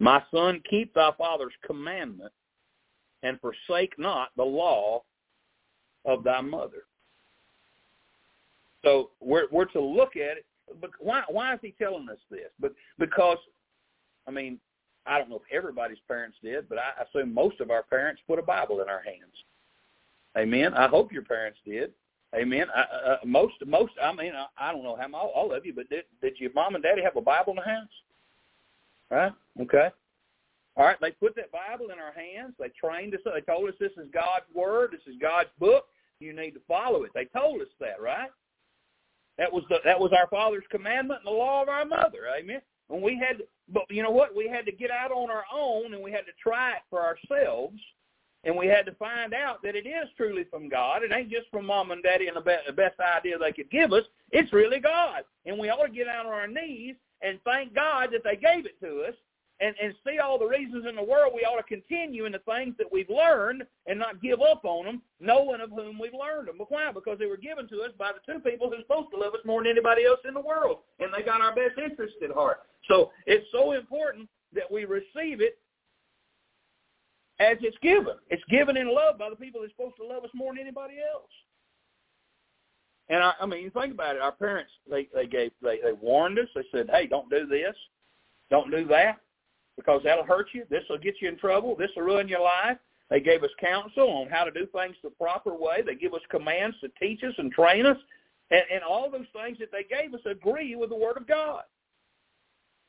[0.00, 2.32] My son, keep thy father's commandment
[3.22, 5.04] and forsake not the law
[6.04, 6.84] of thy mother.
[8.84, 10.46] So we're, we're to look at it.
[10.80, 12.50] But why, why is he telling us this?
[12.58, 13.38] But because,
[14.26, 14.58] I mean,
[15.06, 18.38] I don't know if everybody's parents did, but I assume most of our parents put
[18.38, 19.34] a Bible in our hands.
[20.36, 20.74] Amen.
[20.74, 21.92] I hope your parents did.
[22.34, 22.66] Amen.
[22.74, 23.92] I, uh, most, most.
[24.02, 26.52] I mean, I, I don't know how all, all of you, but did did your
[26.54, 27.88] mom and daddy have a Bible in the house?
[29.10, 29.32] Right.
[29.60, 29.88] Okay.
[30.76, 30.96] All right.
[31.02, 32.54] They put that Bible in our hands.
[32.58, 33.20] They trained us.
[33.24, 34.92] They told us this is God's word.
[34.92, 35.84] This is God's book.
[36.20, 37.10] You need to follow it.
[37.14, 38.30] They told us that, right?
[39.36, 42.28] That was the that was our Father's commandment and the law of our mother.
[42.38, 42.62] Amen.
[42.92, 44.34] And we had, but you know what?
[44.34, 47.00] We had to get out on our own, and we had to try it for
[47.00, 47.80] ourselves,
[48.44, 51.02] and we had to find out that it is truly from God.
[51.02, 53.70] It ain't just from mom and daddy and the, be- the best idea they could
[53.70, 54.04] give us.
[54.30, 58.10] It's really God, and we ought to get out on our knees and thank God
[58.12, 59.14] that they gave it to us,
[59.62, 62.40] and, and see all the reasons in the world we ought to continue in the
[62.40, 66.48] things that we've learned and not give up on them, knowing of whom we've learned
[66.48, 66.56] them.
[66.58, 66.90] But why?
[66.92, 69.40] Because they were given to us by the two people who're supposed to love us
[69.46, 72.58] more than anybody else in the world, and they got our best interest at heart.
[72.88, 75.58] So it's so important that we receive it
[77.38, 78.16] as it's given.
[78.30, 80.94] It's given in love by the people that's supposed to love us more than anybody
[81.14, 81.30] else.
[83.08, 84.22] And I, I mean, think about it.
[84.22, 86.46] Our parents, they they gave, they they warned us.
[86.54, 87.74] They said, "Hey, don't do this,
[88.50, 89.18] don't do that,
[89.76, 90.64] because that'll hurt you.
[90.70, 91.74] This will get you in trouble.
[91.76, 92.78] This will ruin your life."
[93.10, 95.82] They gave us counsel on how to do things the proper way.
[95.82, 97.98] They give us commands to teach us and train us,
[98.50, 101.64] and, and all those things that they gave us agree with the Word of God.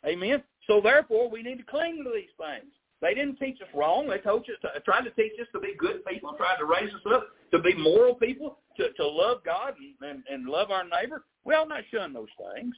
[0.06, 0.42] Amen.
[0.66, 2.72] So therefore, we need to cling to these things.
[3.02, 4.08] They didn't teach us wrong.
[4.08, 6.94] They told us, to, tried to teach us to be good people, tried to raise
[6.94, 10.84] us up to be moral people, to, to love God and, and, and love our
[10.84, 11.24] neighbor.
[11.44, 12.74] We ought not shun those things.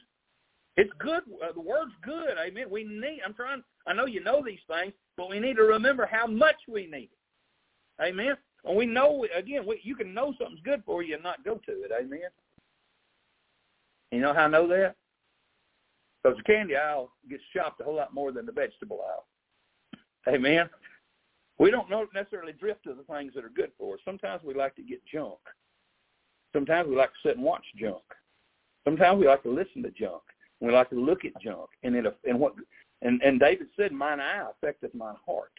[0.76, 1.22] It's good.
[1.42, 2.36] Uh, the word's good.
[2.44, 2.66] Amen.
[2.70, 3.20] We need.
[3.24, 3.62] I'm trying.
[3.86, 7.10] I know you know these things, but we need to remember how much we need
[7.12, 8.02] it.
[8.02, 8.36] Amen.
[8.64, 9.64] And we know again.
[9.66, 11.92] We, you can know something's good for you and not go to it.
[11.96, 12.20] Amen.
[14.10, 14.96] You know how I know that?
[16.22, 20.34] Because the candy aisle gets shopped a whole lot more than the vegetable aisle.
[20.34, 20.68] Amen.
[21.58, 24.00] We don't necessarily drift to the things that are good for us.
[24.04, 25.38] Sometimes we like to get junk.
[26.52, 28.02] Sometimes we like to sit and watch junk.
[28.84, 30.22] Sometimes we like to listen to junk.
[30.60, 31.68] We like to look at junk.
[31.82, 32.54] And it, and what
[33.02, 35.52] and, and David said, "Mine eye affecteth my heart."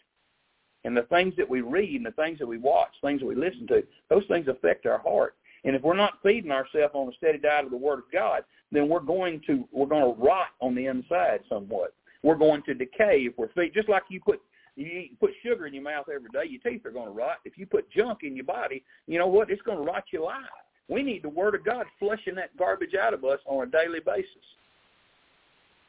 [0.83, 3.35] And the things that we read and the things that we watch, things that we
[3.35, 5.35] listen to, those things affect our heart.
[5.65, 8.43] And if we're not feeding ourselves on a steady diet of the Word of God,
[8.71, 11.93] then we're going to we're going to rot on the inside somewhat.
[12.23, 14.41] We're going to decay if we're feed just like you put
[14.75, 17.37] you put sugar in your mouth every day, your teeth are going to rot.
[17.45, 19.49] If you put junk in your body, you know what?
[19.49, 20.45] It's going to rot your life.
[20.87, 23.99] We need the Word of God flushing that garbage out of us on a daily
[23.99, 24.27] basis.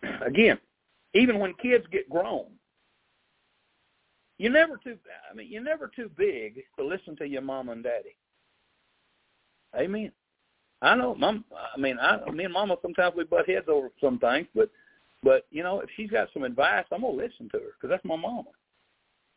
[0.26, 0.59] Again,
[1.14, 2.46] even when kids get grown,
[4.38, 4.96] you're never too.
[5.30, 8.16] I mean, you're never too big to listen to your mom and daddy.
[9.76, 10.12] Amen.
[10.80, 11.44] I know, mom.
[11.74, 14.70] I mean, I, me and Mama sometimes we butt heads over some things, but
[15.22, 18.04] but you know, if she's got some advice, I'm gonna listen to her because that's
[18.04, 18.50] my mama,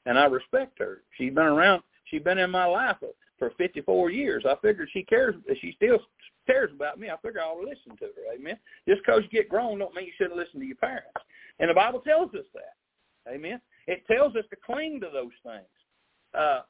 [0.06, 1.02] and I respect her.
[1.18, 1.82] She's been around.
[2.06, 2.98] She's been in my life
[3.40, 4.44] for 54 years.
[4.48, 5.34] I figured she cares.
[5.62, 5.98] She still
[6.46, 7.10] cares about me.
[7.10, 8.36] I figure I ought to listen to her.
[8.36, 8.58] Amen.
[8.88, 11.10] Just because you get grown don't mean you shouldn't listen to your parents.
[11.62, 13.32] And the Bible tells us that.
[13.34, 13.62] Amen.
[13.88, 15.66] It tells us to cling to those things.
[16.38, 16.62] Uh,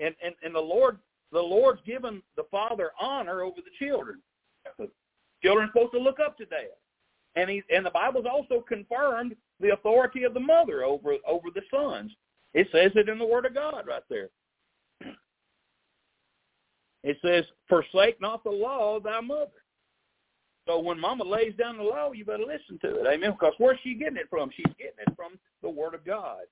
[0.00, 0.98] And, and, and the Lord,
[1.30, 4.20] the Lord's given the father honor over the children.
[4.78, 4.88] The
[5.42, 6.76] children are supposed to look up to dad.
[7.36, 11.62] And he, and the Bible's also confirmed the authority of the mother over, over the
[11.70, 12.10] sons.
[12.54, 14.30] It says it in the Word of God right there.
[17.02, 19.59] It says, forsake not the law of thy mother.
[20.70, 23.06] So when mama lays down the law, you better listen to it.
[23.12, 23.32] Amen.
[23.32, 24.50] Because where's she getting it from?
[24.54, 26.42] She's getting it from the Word of God.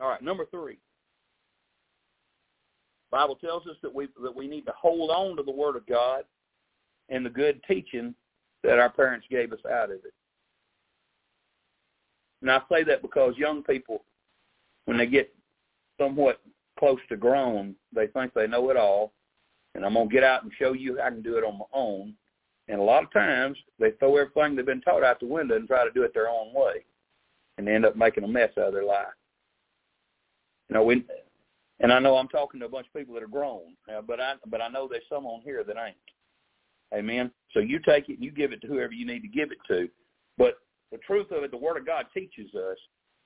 [0.00, 0.78] All right, number three.
[3.10, 5.84] Bible tells us that we that we need to hold on to the Word of
[5.86, 6.22] God
[7.08, 8.14] and the good teaching
[8.62, 10.14] that our parents gave us out of it.
[12.40, 14.04] And I say that because young people,
[14.84, 15.34] when they get
[15.98, 16.40] somewhat
[16.78, 19.12] close to grown, they think they know it all,
[19.74, 22.14] and I'm to get out and show you I can do it on my own.
[22.68, 25.66] And a lot of times they throw everything they've been taught out the window and
[25.66, 26.84] try to do it their own way,
[27.56, 29.06] and they end up making a mess out of their life.
[30.68, 31.04] You know, we,
[31.80, 33.74] and I know I'm talking to a bunch of people that are grown,
[34.06, 35.96] but I but I know there's some on here that ain't.
[36.94, 37.30] Amen.
[37.52, 39.58] So you take it and you give it to whoever you need to give it
[39.68, 39.88] to.
[40.36, 40.54] But
[40.90, 42.78] the truth of it, the Word of God teaches us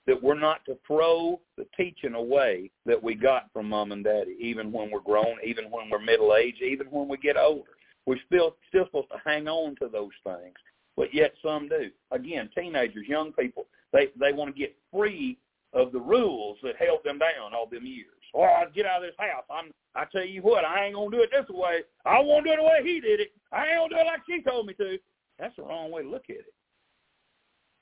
[0.06, 4.36] that we're not to throw the teaching away that we got from mom and daddy,
[4.40, 7.70] even when we're grown, even when we're middle aged, even when we get older.
[8.06, 10.56] We're still still supposed to hang on to those things,
[10.96, 11.90] but yet some do.
[12.10, 15.38] Again, teenagers, young people, they they want to get free
[15.72, 18.08] of the rules that held them down all them years.
[18.34, 19.44] Or oh, I get out of this house.
[19.50, 21.80] I'm I tell you what, I ain't gonna do it this way.
[22.04, 23.32] I won't do it the way he did it.
[23.52, 24.98] I ain't gonna do it like she told me to.
[25.38, 26.54] That's the wrong way to look at it.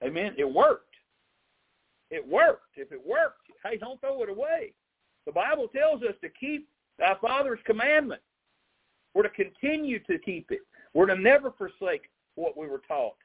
[0.03, 0.35] Amen.
[0.39, 0.95] It worked.
[2.11, 2.77] It worked.
[2.77, 4.73] If it worked, hey, don't throw it away.
[5.27, 6.69] The Bible tells us to keep
[7.05, 8.23] our Father's commandment.
[9.15, 10.61] We're to continue to keep it.
[10.95, 13.17] We're to never forsake what we were taught.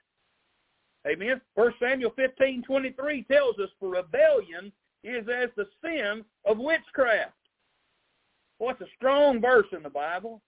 [1.08, 1.40] Amen.
[1.56, 4.72] First Samuel fifteen twenty three tells us for rebellion
[5.04, 7.34] is as the sin of witchcraft.
[8.58, 10.42] What's well, a strong verse in the Bible?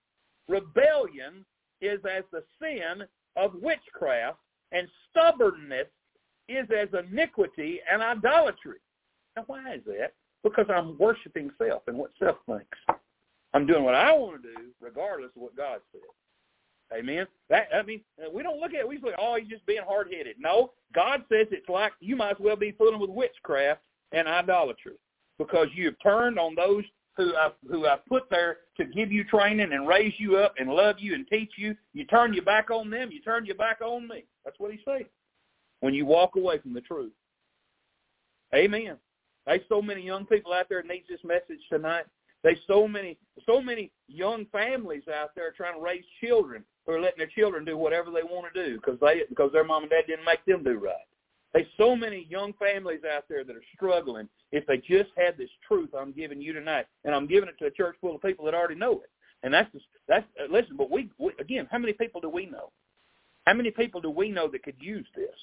[0.47, 1.45] Rebellion
[1.81, 3.03] is as the sin
[3.35, 4.39] of witchcraft,
[4.71, 5.87] and stubbornness
[6.49, 8.79] is as iniquity and idolatry.
[9.35, 10.13] Now, why is that?
[10.43, 12.77] Because I'm worshiping self and what self thinks.
[13.53, 16.01] I'm doing what I want to do, regardless of what God says.
[16.97, 17.27] Amen.
[17.49, 18.87] That I mean, uh, we don't look at it.
[18.87, 22.31] We say, "Oh, he's just being hard headed." No, God says it's like you might
[22.31, 23.81] as well be fooling with witchcraft
[24.13, 24.95] and idolatry
[25.37, 26.85] because you've turned on those
[27.17, 30.69] who I who I put there to give you training and raise you up and
[30.69, 31.75] love you and teach you.
[31.93, 33.11] You turn your back on them.
[33.11, 34.23] You turn your back on me.
[34.45, 35.07] That's what he's saying.
[35.81, 37.11] When you walk away from the truth.
[38.55, 38.97] Amen.
[39.45, 42.05] There's so many young people out there that needs this message tonight.
[42.47, 47.01] There's so many so many young families out there trying to raise children who are
[47.01, 49.89] letting their children do whatever they want to do because they because their mom and
[49.89, 50.95] dad didn't make them do right.
[51.53, 55.49] There's so many young families out there that are struggling if they just had this
[55.67, 58.45] truth I'm giving you tonight, and I'm giving it to a church full of people
[58.45, 59.09] that already know it.
[59.43, 60.77] And that's just, that's uh, listen.
[60.77, 62.71] But we, we again, how many people do we know?
[63.45, 65.35] How many people do we know that could use this?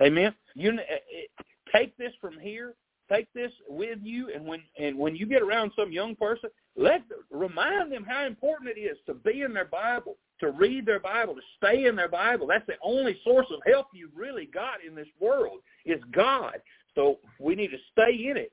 [0.00, 0.34] Amen.
[0.54, 2.76] You uh, uh, take this from here
[3.10, 7.02] take this with you and when and when you get around some young person let
[7.30, 11.34] remind them how important it is to be in their bible to read their bible
[11.34, 12.46] to stay in their bible.
[12.46, 16.60] That's the only source of help you really got in this world is god.
[16.94, 18.52] So we need to stay in it.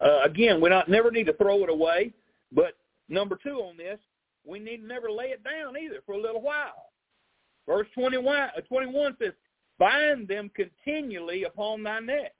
[0.00, 2.12] Uh, again we not never need to throw it away
[2.52, 2.76] but
[3.08, 3.98] number two on this
[4.46, 6.92] we need to never lay it down either for a little while.
[7.66, 9.32] Verse 21, uh, 21 says
[9.78, 12.32] bind them continually upon thy neck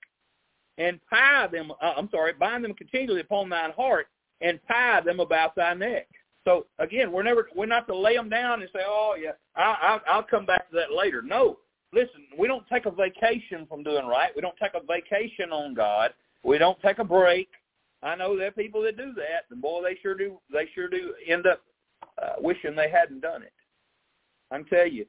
[0.78, 4.06] and tie them, uh, I'm sorry, bind them continually upon thine heart
[4.40, 6.08] and tie them about thy neck.
[6.44, 9.98] So again, we're never, we're not to lay them down and say, oh yeah, I,
[10.06, 11.20] I, I'll come back to that later.
[11.20, 11.58] No,
[11.92, 14.30] listen, we don't take a vacation from doing right.
[14.34, 16.14] We don't take a vacation on God.
[16.44, 17.48] We don't take a break.
[18.02, 20.38] I know there are people that do that, and boy, they sure do.
[20.52, 21.62] They sure do end up
[22.22, 23.52] uh, wishing they hadn't done it.
[24.52, 25.04] I can tell you,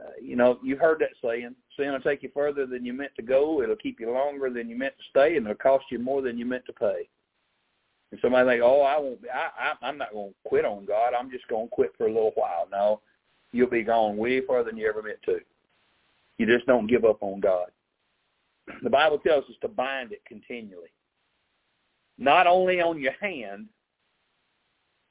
[0.00, 3.12] uh, you know, you've heard that saying, sin will take you further than you meant
[3.16, 3.62] to go.
[3.62, 6.38] It'll keep you longer than you meant to stay, and it'll cost you more than
[6.38, 7.08] you meant to pay.
[8.10, 9.22] And somebody think, oh, I won't.
[9.22, 11.14] Be, I, I, I'm not going to quit on God.
[11.14, 12.66] I'm just going to quit for a little while.
[12.70, 13.00] No,
[13.52, 15.38] you'll be gone way further than you ever meant to.
[16.38, 17.68] You just don't give up on God.
[18.82, 20.92] The Bible tells us to bind it continually,
[22.18, 23.66] not only on your hand,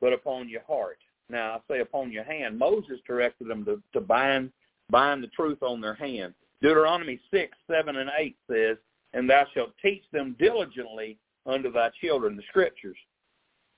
[0.02, 1.00] but upon your heart.
[1.30, 2.58] Now, I say upon your hand.
[2.58, 4.52] Moses directed them to, to bind
[4.90, 6.34] bind the truth on their hand.
[6.62, 8.78] Deuteronomy 6, 7, and 8 says,
[9.14, 12.98] And thou shalt teach them diligently unto thy children the scriptures,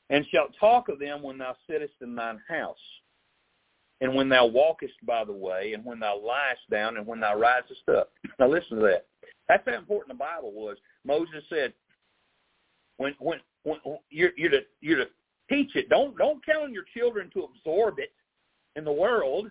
[0.09, 2.75] and shalt talk of them when thou sittest in thine house,
[4.01, 7.38] and when thou walkest by the way, and when thou liest down, and when thou
[7.38, 8.11] risest up.
[8.39, 9.05] Now listen to that.
[9.47, 10.77] That's how important the Bible was.
[11.05, 11.73] Moses said,
[13.01, 13.79] when when when
[14.09, 15.07] you're you're to you're to
[15.49, 15.89] teach it.
[15.89, 18.13] Don't don't count on your children to absorb it
[18.75, 19.49] in the world.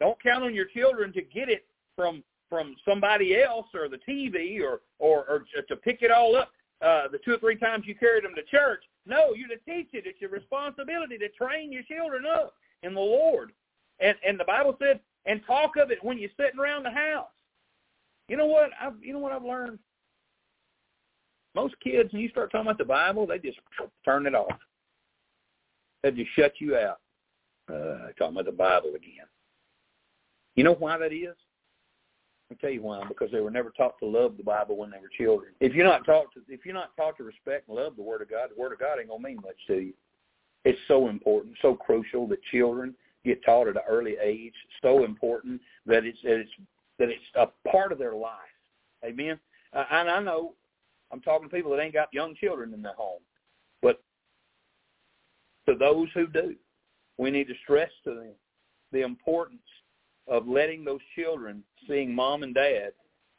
[0.00, 1.66] Don't count on your children to get it
[1.96, 2.22] from
[2.54, 7.08] from somebody else or the TV or or, or to pick it all up uh,
[7.10, 8.84] the two or three times you carried them to church.
[9.06, 10.04] No, you're to teach it.
[10.06, 13.50] It's your responsibility to train your children up in the Lord.
[13.98, 17.26] And and the Bible said, and talk of it when you're sitting around the house.
[18.28, 18.70] You know what?
[18.80, 19.80] I've you know what I've learned.
[21.56, 23.58] Most kids, when you start talking about the Bible, they just
[24.04, 24.58] turn it off.
[26.04, 27.00] They just shut you out.
[27.68, 29.26] Uh, talking about the Bible again.
[30.54, 31.34] You know why that is?
[32.50, 33.02] I'll tell you why.
[33.08, 35.52] Because they were never taught to love the Bible when they were children.
[35.60, 38.22] If you're not taught to, if you're not taught to respect and love the Word
[38.22, 39.94] of God, the Word of God ain't gonna mean much to you.
[40.64, 44.54] It's so important, so crucial that children get taught at an early age.
[44.82, 46.50] So important that it's that it's
[46.98, 48.38] that it's a part of their life.
[49.04, 49.38] Amen.
[49.72, 50.54] Uh, and I know
[51.10, 53.20] I'm talking to people that ain't got young children in their home,
[53.82, 54.02] but
[55.66, 56.54] to those who do,
[57.18, 58.32] we need to stress to them
[58.92, 59.60] the importance
[60.26, 62.92] of letting those children seeing mom and dad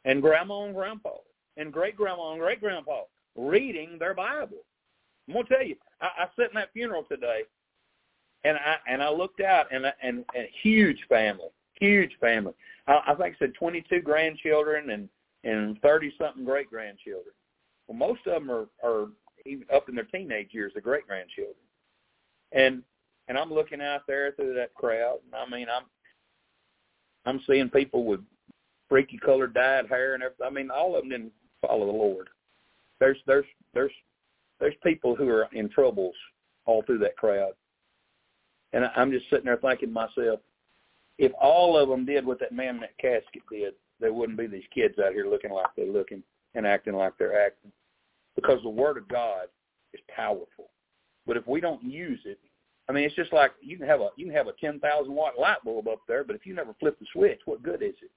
[0.04, 1.16] and grandma and grandpa
[1.56, 3.02] and great grandma and great grandpa
[3.36, 4.64] reading their Bible.
[5.28, 7.42] I'm gonna tell you, I, I sat in that funeral today,
[8.44, 11.48] and I and I looked out and and, and huge family,
[11.80, 12.54] huge family.
[12.86, 15.08] I, I think I said 22 grandchildren and
[15.44, 17.34] and 30 something great grandchildren.
[17.86, 19.08] Well, most of them are are
[19.44, 21.56] even up in their teenage years, the great grandchildren,
[22.52, 22.82] and
[23.28, 25.84] and I'm looking out there through that crowd, and I mean I'm
[27.26, 28.20] I'm seeing people with
[28.88, 30.46] freaky colored dyed hair and everything.
[30.46, 32.28] I mean, all of them didn't follow the Lord.
[33.00, 33.92] There's there's there's
[34.60, 36.14] there's people who are in troubles
[36.64, 37.52] all through that crowd,
[38.72, 40.40] and I'm just sitting there thinking to myself,
[41.18, 44.46] if all of them did what that man in that casket did, there wouldn't be
[44.46, 46.22] these kids out here looking like they're looking
[46.54, 47.72] and acting like they're acting,
[48.34, 49.48] because the Word of God
[49.92, 50.70] is powerful.
[51.26, 52.38] But if we don't use it,
[52.88, 55.12] I mean, it's just like you can have a you can have a ten thousand
[55.12, 57.94] watt light bulb up there, but if you never flip the switch, what good is
[58.02, 58.10] it?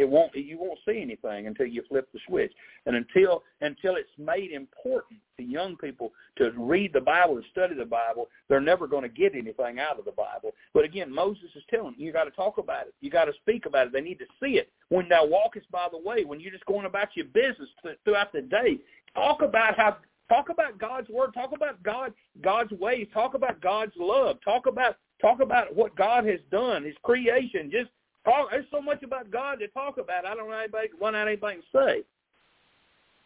[0.00, 0.34] It won't.
[0.34, 2.52] You won't see anything until you flip the switch,
[2.86, 7.74] and until until it's made important to young people to read the Bible and study
[7.74, 10.54] the Bible, they're never going to get anything out of the Bible.
[10.72, 12.94] But again, Moses is telling you, got to talk about it.
[13.02, 13.92] You got to speak about it.
[13.92, 16.24] They need to see it when thou walkest by the way.
[16.24, 17.68] When you're just going about your business
[18.04, 18.78] throughout the day,
[19.14, 19.98] talk about how
[20.30, 21.34] Talk about God's word.
[21.34, 23.08] Talk about God, God's ways.
[23.12, 24.38] Talk about God's love.
[24.44, 27.68] Talk about talk about what God has done, His creation.
[27.68, 27.90] Just
[28.24, 28.48] talk.
[28.52, 30.24] There's so much about God to talk about.
[30.24, 32.04] I don't know anybody want anything to say.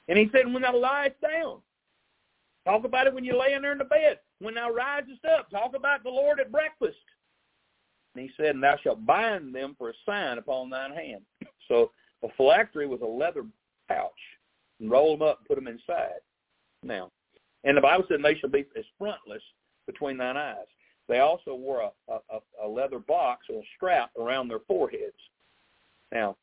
[0.09, 1.59] And He said, when thou liest down,
[2.65, 4.21] talk about it when you're laying there in the bed.
[4.39, 6.97] When thou risest up, talk about the Lord at breakfast.
[8.15, 11.23] And He said, and thou shalt bind them for a sign upon thine hand.
[11.69, 11.91] So
[12.23, 13.45] a phylactery was a leather
[13.89, 14.11] pouch,
[14.81, 16.21] and roll them up and put them inside
[16.85, 17.11] now.
[17.64, 19.45] And the Bible said they shall be as frontlets
[19.87, 20.66] between thine eyes.
[21.09, 25.12] They also wore a, a, a leather box or a strap around their foreheads.
[26.12, 26.37] Now,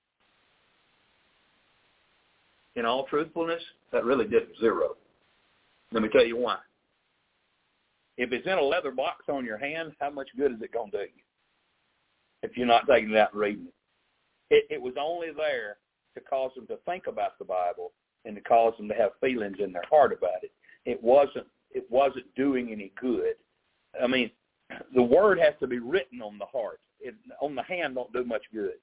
[2.75, 3.61] in all truthfulness,
[3.91, 4.95] that really did zero.
[5.91, 6.57] Let me tell you why.
[8.17, 10.91] If it's in a leather box on your hand, how much good is it going
[10.91, 11.23] to do you
[12.43, 14.55] if you're not taking it out and reading it?
[14.55, 15.77] It, it was only there
[16.15, 17.91] to cause them to think about the Bible
[18.25, 20.51] and to cause them to have feelings in their heart about it.
[20.85, 23.35] It wasn't it wasn't doing any good.
[24.01, 24.29] I mean,
[24.93, 26.79] the word has to be written on the heart.
[26.99, 28.75] It, on the hand don't do much good.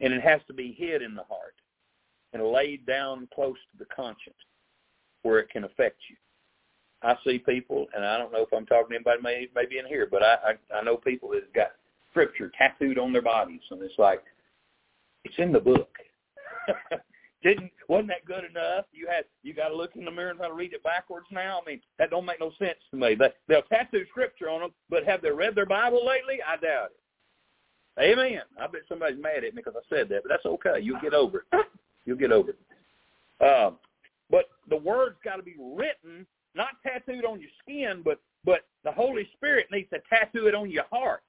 [0.00, 1.54] And it has to be hid in the heart
[2.32, 4.36] and laid down close to the conscience
[5.22, 6.16] where it can affect you.
[7.02, 9.86] I see people, and I don't know if I'm talking to anybody may, maybe in
[9.86, 10.34] here, but I,
[10.72, 11.68] I, I know people that have got
[12.10, 14.22] scripture tattooed on their bodies, and it's like,
[15.24, 15.90] it's in the book.
[17.42, 18.86] didn't wasn't that good enough?
[18.92, 21.26] You had you got to look in the mirror and try to read it backwards
[21.30, 21.60] now.
[21.62, 23.14] I mean, that don't make no sense to me.
[23.14, 26.38] But they'll tattoo scripture on them, but have they read their Bible lately?
[26.46, 26.98] I doubt it.
[28.00, 28.42] Amen.
[28.60, 30.80] I bet somebody's mad at me because I said that, but that's okay.
[30.80, 31.66] You'll get over it.
[32.04, 33.44] You'll get over it.
[33.44, 33.76] Um,
[34.30, 38.92] but the word's got to be written, not tattooed on your skin, but but the
[38.92, 41.22] Holy Spirit needs to tattoo it on your heart.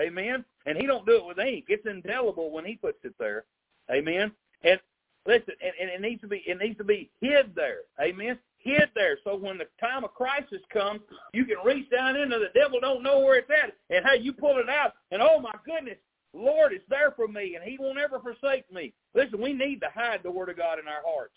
[0.00, 0.44] Amen.
[0.66, 3.44] And He don't do it with ink; it's indelible when He puts it there.
[3.90, 4.32] Amen.
[4.62, 4.80] And
[5.26, 7.80] Listen, and, and it needs to be it needs to be hid there.
[8.00, 8.38] Amen.
[8.58, 11.00] Hid there, so when the time of crisis comes,
[11.32, 14.32] you can reach down into the devil don't know where it's at, and hey, you
[14.32, 15.98] pull it out, and oh my goodness,
[16.34, 18.92] Lord is there for me, and He won't ever forsake me.
[19.14, 21.36] Listen, we need to hide the Word of God in our hearts.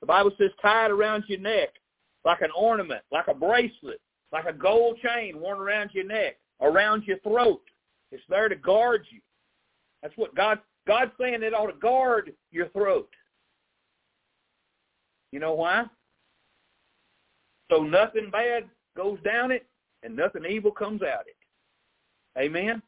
[0.00, 1.70] The Bible says, tie it around your neck
[2.24, 4.00] like an ornament, like a bracelet,
[4.32, 7.62] like a gold chain worn around your neck, around your throat.
[8.10, 9.20] It's there to guard you.
[10.02, 13.08] That's what God God's saying it ought to guard your throat.
[15.30, 15.84] You know why?
[17.70, 18.64] So nothing bad
[18.96, 19.66] goes down it
[20.02, 21.36] and nothing evil comes out it.
[22.38, 22.82] Amen.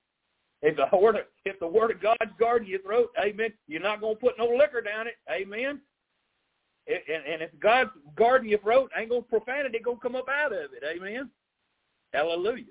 [0.63, 4.01] If the word of, if the word of God's guarding your throat, amen, you're not
[4.01, 5.17] going to put no liquor down it.
[5.31, 5.81] Amen.
[6.87, 10.53] And, and if God's guarding your throat, ain't to profanity going to come up out
[10.53, 10.83] of it.
[10.85, 11.31] Amen.
[12.13, 12.65] Hallelujah.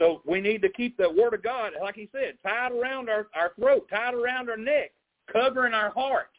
[0.00, 3.26] So we need to keep the word of God, like he said, tied around our,
[3.34, 4.92] our throat, tied around our neck,
[5.30, 6.30] covering our heart.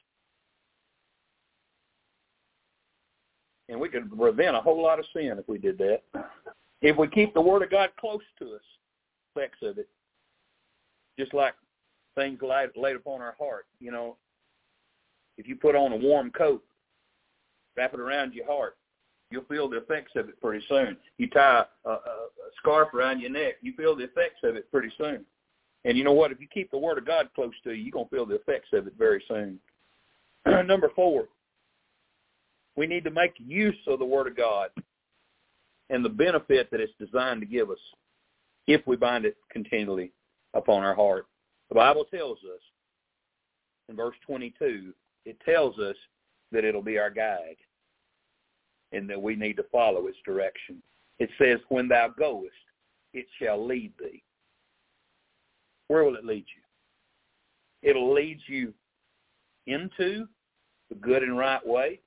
[3.69, 6.01] And we could prevent a whole lot of sin if we did that.
[6.81, 8.61] If we keep the word of God close to us,
[9.35, 9.87] effects of it,
[11.19, 11.53] just like
[12.15, 13.67] things laid, laid upon our heart.
[13.79, 14.17] You know,
[15.37, 16.63] if you put on a warm coat,
[17.77, 18.75] wrap it around your heart,
[19.31, 20.97] you'll feel the effects of it pretty soon.
[21.17, 22.27] You tie a, a, a
[22.57, 25.25] scarf around your neck, you feel the effects of it pretty soon.
[25.83, 26.31] And you know what?
[26.31, 28.35] If you keep the Word of God close to you, you're going to feel the
[28.35, 29.59] effects of it very soon.
[30.45, 31.25] Number four,
[32.75, 34.69] we need to make use of the Word of God
[35.89, 37.79] and the benefit that it's designed to give us
[38.67, 40.11] if we bind it continually
[40.53, 41.25] upon our heart.
[41.69, 42.61] The Bible tells us
[43.89, 44.93] in verse 22,
[45.25, 45.95] it tells us
[46.51, 47.57] that it'll be our guide
[48.91, 50.81] and that we need to follow its direction.
[51.19, 52.51] It says, when thou goest,
[53.13, 54.23] it shall lead thee.
[55.87, 57.89] Where will it lead you?
[57.89, 58.73] It'll lead you
[59.67, 60.27] into
[60.89, 61.99] the good and right way,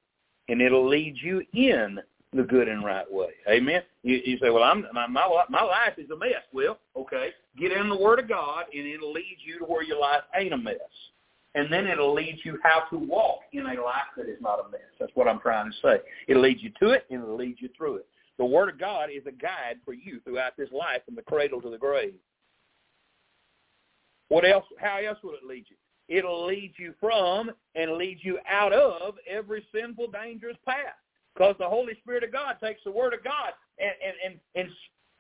[0.49, 1.99] and it'll lead you in
[2.33, 3.31] the good and right way.
[3.49, 3.83] Amen.
[4.03, 6.43] You, you say, well, I'm my, my my life is a mess.
[6.53, 10.01] Well, okay, get in the Word of God, and it'll lead you to where your
[10.01, 10.77] life ain't a mess,
[11.55, 14.71] and then it'll lead you how to walk in a life that is not a
[14.71, 14.81] mess.
[14.99, 16.01] That's what I'm trying to say.
[16.27, 18.07] It'll lead you to it, and it'll lead you through it.
[18.39, 21.61] The Word of God is a guide for you throughout this life, from the cradle
[21.63, 22.15] to the grave.
[24.29, 24.65] What else?
[24.79, 25.77] How else will it lead you?
[26.09, 30.97] It'll lead you from and lead you out of every sinful, dangerous path.
[31.35, 34.75] Because the Holy Spirit of God takes the Word of God and, and, and, and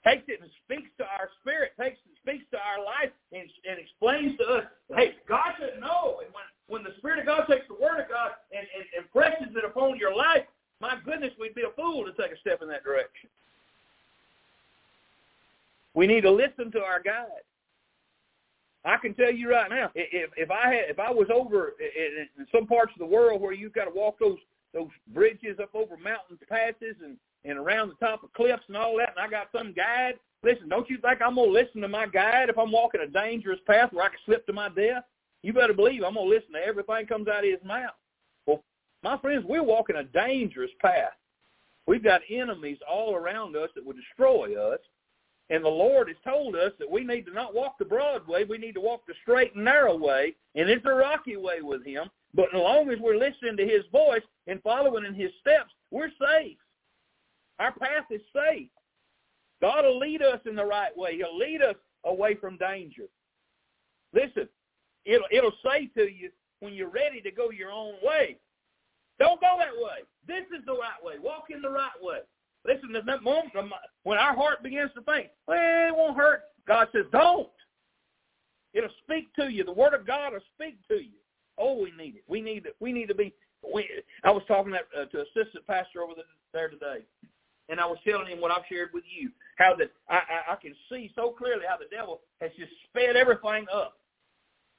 [0.07, 3.81] takes it and speaks to our spirit, takes and speaks to our life, and, and
[3.81, 6.21] explains to us, hey, God said no.
[6.23, 9.11] And when, when the Spirit of God takes the Word of God and, and, and
[9.11, 10.45] presses it upon your life,
[10.81, 13.31] my goodness, we'd be a fool to take a step in that direction.
[15.95, 17.41] We need to listen to our God.
[18.85, 22.29] I can tell you right now, if if I had if I was over in,
[22.39, 24.37] in some parts of the world where you've got to walk those
[24.75, 28.97] those bridges up over mountain passes and and around the top of cliffs and all
[28.99, 30.15] that, and I got some guide.
[30.43, 33.61] Listen, don't you think I'm gonna listen to my guide if I'm walking a dangerous
[33.67, 35.05] path where I can slip to my death?
[35.43, 37.95] You better believe I'm gonna listen to everything comes out of his mouth.
[38.47, 38.63] Well,
[39.03, 41.13] my friends, we're walking a dangerous path.
[41.87, 44.81] We've got enemies all around us that will destroy us.
[45.51, 48.45] And the Lord has told us that we need to not walk the broad way.
[48.45, 50.35] We need to walk the straight and narrow way.
[50.55, 52.09] And it's a rocky way with him.
[52.33, 56.11] But as long as we're listening to his voice and following in his steps, we're
[56.19, 56.57] safe.
[57.59, 58.69] Our path is safe.
[59.61, 61.17] God will lead us in the right way.
[61.17, 63.05] He'll lead us away from danger.
[64.13, 64.49] Listen,
[65.05, 66.31] it'll, it'll say to you
[66.61, 68.37] when you're ready to go your own way,
[69.19, 70.03] don't go that way.
[70.27, 71.15] This is the right way.
[71.23, 72.19] Walk in the right way.
[72.67, 73.53] Listen, there's that moment
[74.05, 76.43] when our heart begins to think, well, it won't hurt.
[76.67, 77.49] God says, don't.
[78.73, 79.65] It'll speak to you.
[79.65, 81.19] The Word of God will speak to you.
[81.59, 82.25] Oh, we need it.
[82.27, 82.75] We need it.
[82.81, 83.33] We need to be.
[83.73, 83.89] We,
[84.25, 86.15] I was talking to, uh, to assistant pastor over
[86.53, 87.05] there today,
[87.69, 90.57] and I was telling him what I've shared with you, how that I, I, I
[90.57, 93.99] can see so clearly how the devil has just sped everything up.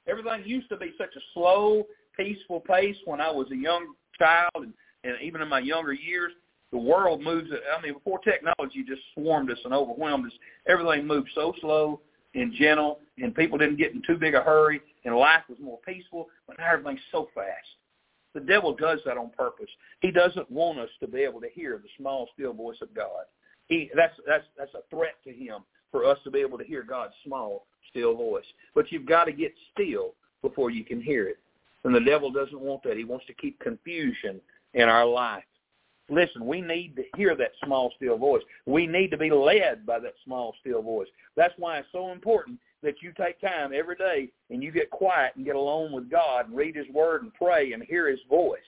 [0.08, 1.84] Everything used to be such a slow,
[2.16, 4.72] peaceful pace when I was a young child, and,
[5.04, 6.32] and even in my younger years.
[6.72, 7.48] The world moves.
[7.52, 10.32] I mean, before technology just swarmed us and overwhelmed us,
[10.66, 12.00] everything moved so slow
[12.34, 15.78] and gentle, and people didn't get in too big a hurry, and life was more
[15.86, 16.28] peaceful.
[16.46, 17.66] But now everything's so fast.
[18.36, 19.70] The devil does that on purpose.
[20.02, 23.24] He doesn't want us to be able to hear the small, still voice of God.
[23.66, 25.60] He that's that's that's a threat to him
[25.90, 28.44] for us to be able to hear God's small, still voice.
[28.74, 30.12] But you've got to get still
[30.42, 31.38] before you can hear it.
[31.84, 32.98] And the devil doesn't want that.
[32.98, 34.38] He wants to keep confusion
[34.74, 35.44] in our life.
[36.10, 38.42] Listen, we need to hear that small, still voice.
[38.66, 41.08] We need to be led by that small, still voice.
[41.36, 45.32] That's why it's so important that you take time every day and you get quiet
[45.36, 48.58] and get alone with God and read his word and pray and hear his voice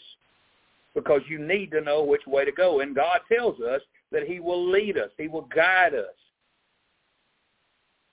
[0.95, 2.81] because you need to know which way to go.
[2.81, 3.81] And God tells us
[4.13, 5.11] that he will lead us.
[5.17, 6.05] He will guide us.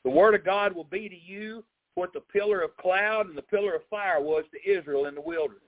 [0.03, 1.64] The word of God will be to you
[1.95, 5.22] what the pillar of cloud and the pillar of fire was to Israel in the
[5.22, 5.62] wilderness.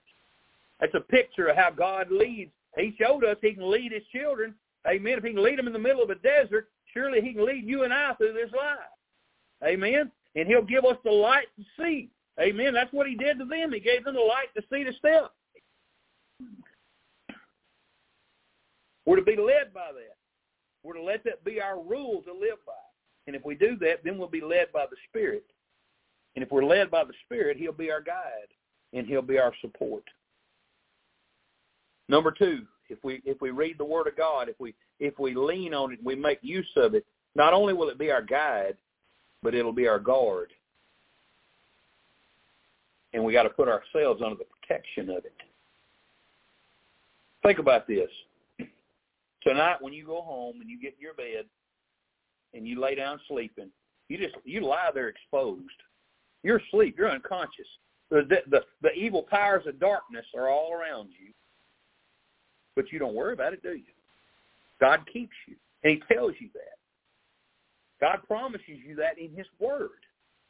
[0.80, 4.54] That's a picture of how God leads he showed us he can lead his children.
[4.88, 5.18] Amen.
[5.18, 7.66] If he can lead them in the middle of a desert, surely he can lead
[7.66, 8.78] you and I through this life.
[9.66, 10.12] Amen.
[10.38, 12.10] And he'll give us the light to see.
[12.40, 12.74] Amen.
[12.74, 13.74] That's what he did to them.
[13.74, 15.32] He gave them the light to see the step.
[19.06, 20.16] We're to be led by that.
[20.84, 22.74] We're to let that be our rule to live by.
[23.26, 25.46] And if we do that, then we'll be led by the Spirit.
[26.36, 28.54] And if we're led by the Spirit, he'll be our guide
[28.94, 30.04] and he'll be our support.
[32.10, 35.34] Number two, if we if we read the Word of God, if we if we
[35.34, 37.06] lean on it, and we make use of it.
[37.36, 38.78] Not only will it be our guide,
[39.48, 40.52] but it'll be our guard.
[43.14, 45.32] And we got to put ourselves under the protection of it.
[47.46, 48.10] Think about this.
[49.44, 51.46] Tonight, when you go home and you get in your bed
[52.54, 53.70] and you lay down sleeping,
[54.10, 55.64] you just you lie there exposed.
[56.44, 56.96] You're asleep.
[56.98, 57.68] You're unconscious.
[58.12, 61.32] The, the, the, the evil powers of darkness are all around you.
[62.76, 63.94] But you don't worry about it, do you?
[64.82, 65.56] God keeps you.
[65.86, 66.77] And he tells you that.
[68.00, 69.90] God promises you that in his word.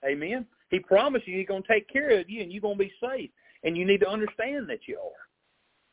[0.05, 0.45] Amen?
[0.69, 2.91] He promises you he's going to take care of you and you're going to be
[3.01, 3.29] safe.
[3.63, 5.27] And you need to understand that you are.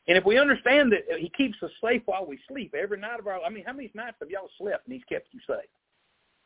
[0.07, 3.27] And if we understand that he keeps us safe while we sleep every night of
[3.27, 5.69] our I mean, how many nights have y'all slept and he's kept you safe?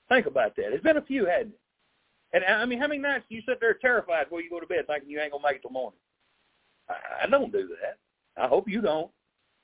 [0.07, 0.71] Think about that.
[0.73, 1.59] It's been a few, hadn't it?
[2.31, 4.67] And I mean, how many nights do you sit there terrified before you go to
[4.67, 5.99] bed thinking you ain't going to make it till morning?
[6.89, 7.97] I, I don't do that.
[8.41, 9.11] I hope you don't.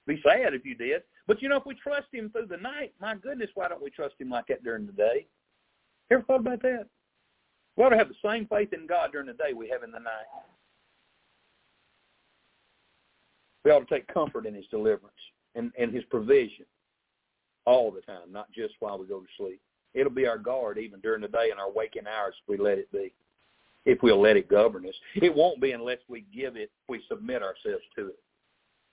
[0.08, 1.04] Be sad if you did.
[1.28, 3.90] But you know, if we trust him through the night, my goodness, why don't we
[3.90, 5.26] trust him like that during the day?
[6.12, 6.88] Ever thought about that?
[7.76, 9.92] We ought to have the same faith in God during the day we have in
[9.92, 10.26] the night.
[13.64, 15.16] We ought to take comfort in his deliverance
[15.56, 16.66] and, and his provision
[17.66, 19.60] all the time, not just while we go to sleep.
[19.94, 22.78] It'll be our guard even during the day and our waking hours if we let
[22.78, 23.14] it be,
[23.86, 24.94] if we'll let it govern us.
[25.16, 28.20] It won't be unless we give it, we submit ourselves to it.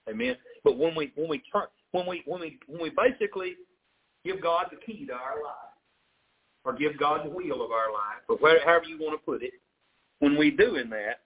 [0.09, 0.37] Amen.
[0.65, 3.55] But when we when we turn when we when we when we basically
[4.25, 5.72] give God the key to our life,
[6.65, 9.55] or give God the wheel of our life, or however you want to put it,
[10.21, 11.21] when we do in that,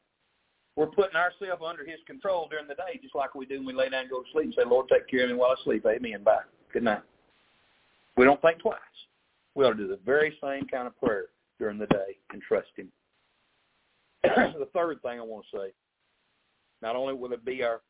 [0.76, 3.72] we're putting ourselves under His control during the day, just like we do when we
[3.74, 5.62] lay down and go to sleep and say, "Lord, take care of me while I
[5.64, 6.22] sleep." Amen.
[6.22, 6.42] Bye.
[6.72, 7.02] Good night.
[8.16, 8.78] We don't think twice.
[9.54, 11.26] We ought to do the very same kind of prayer
[11.58, 12.88] during the day and trust Him.
[14.22, 15.72] the third thing I want to say,
[16.82, 17.80] not only will it be our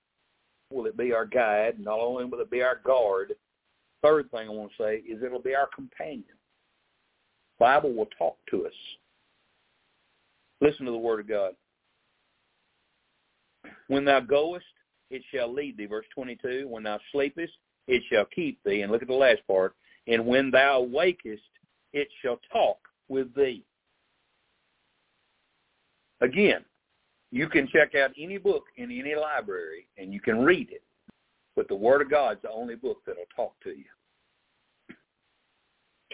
[0.70, 1.78] will it be our guide?
[1.78, 3.34] Not only will it be our guard.
[4.03, 6.36] Third thing I want to say is it'll be our companion.
[7.59, 8.72] Bible will talk to us.
[10.61, 11.52] Listen to the word of God.
[13.88, 14.64] When thou goest,
[15.11, 15.86] it shall lead thee.
[15.86, 17.52] Verse 22, when thou sleepest,
[17.86, 18.82] it shall keep thee.
[18.82, 19.74] And look at the last part.
[20.07, 21.42] And when thou wakest,
[21.92, 22.78] it shall talk
[23.09, 23.64] with thee.
[26.20, 26.64] Again,
[27.30, 30.82] you can check out any book in any library and you can read it,
[31.54, 33.84] but the Word of God's the only book that'll talk to you.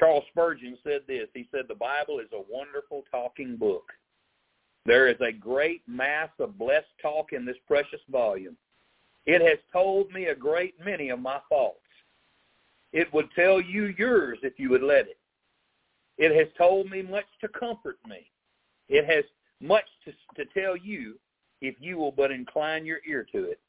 [0.02, 1.28] Charles Spurgeon said this.
[1.32, 3.84] He said, the Bible is a wonderful talking book.
[4.84, 8.56] There is a great mass of blessed talk in this precious volume.
[9.26, 11.78] It has told me a great many of my faults.
[12.92, 15.18] It would tell you yours if you would let it.
[16.18, 18.28] It has told me much to comfort me.
[18.88, 19.24] It has
[19.60, 21.14] much to, to tell you
[21.60, 23.60] if you will but incline your ear to it.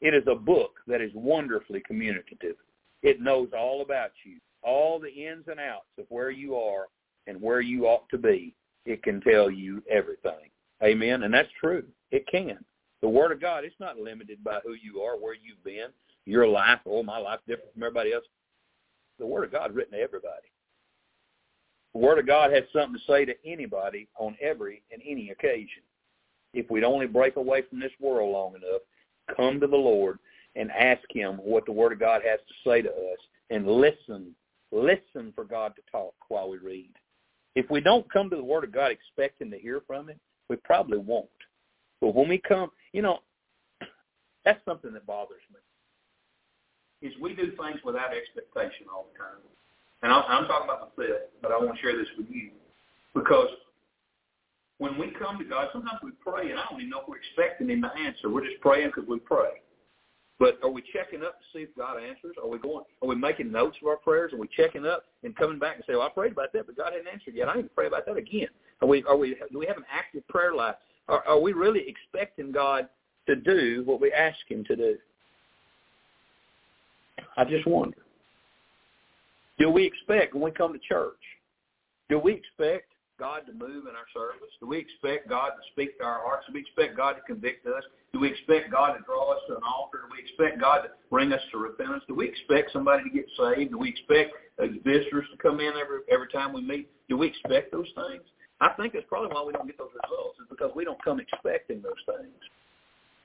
[0.00, 2.56] It is a book that is wonderfully communicative.
[3.02, 6.86] It knows all about you, all the ins and outs of where you are
[7.26, 8.54] and where you ought to be.
[8.86, 10.50] It can tell you everything.
[10.82, 11.22] Amen.
[11.22, 11.84] And that's true.
[12.10, 12.58] It can.
[13.00, 15.88] The Word of God, it's not limited by who you are, where you've been,
[16.26, 18.24] your life, oh, my life different from everybody else.
[19.18, 20.50] The Word of God written to everybody.
[21.92, 25.82] The Word of God has something to say to anybody on every and any occasion.
[26.52, 28.80] If we'd only break away from this world long enough,
[29.36, 30.18] come to the Lord
[30.56, 33.18] and ask him what the Word of God has to say to us
[33.50, 34.34] and listen,
[34.74, 36.90] listen for God to talk while we read.
[37.54, 40.18] If we don't come to the Word of God expecting to hear from him,
[40.48, 41.28] we probably won't.
[42.00, 43.20] But when we come, you know,
[44.44, 47.08] that's something that bothers me.
[47.08, 49.40] Is we do things without expectation all the time
[50.04, 52.50] and I'm talking about myself, but I want to share this with you
[53.14, 53.48] because
[54.76, 57.16] when we come to God, sometimes we pray, and I don't even know if we're
[57.16, 58.28] expecting Him to answer.
[58.28, 59.64] We're just praying because we pray.
[60.38, 62.34] But are we checking up to see if God answers?
[62.42, 62.84] Are we going?
[63.02, 64.32] Are we making notes of our prayers?
[64.32, 66.76] Are we checking up and coming back and say, "Well, I prayed about that, but
[66.76, 67.48] God hadn't answered yet.
[67.48, 68.48] I need to pray about that again."
[68.82, 69.04] Are we?
[69.04, 69.36] Are we?
[69.52, 70.74] Do we have an active prayer life?
[71.08, 72.88] Are, are we really expecting God
[73.26, 74.98] to do what we ask Him to do?
[77.36, 77.98] I just wonder.
[79.58, 81.20] Do we expect when we come to church,
[82.08, 84.50] do we expect God to move in our service?
[84.60, 86.46] Do we expect God to speak to our hearts?
[86.46, 87.82] Do we expect God to convict us?
[88.12, 90.02] Do we expect God to draw us to an altar?
[90.06, 92.02] Do we expect God to bring us to repentance?
[92.06, 93.70] Do we expect somebody to get saved?
[93.70, 94.34] Do we expect
[94.84, 96.90] visitors to come in every every time we meet?
[97.08, 98.22] Do we expect those things?
[98.60, 101.20] I think that's probably why we don't get those results is because we don't come
[101.20, 102.34] expecting those things.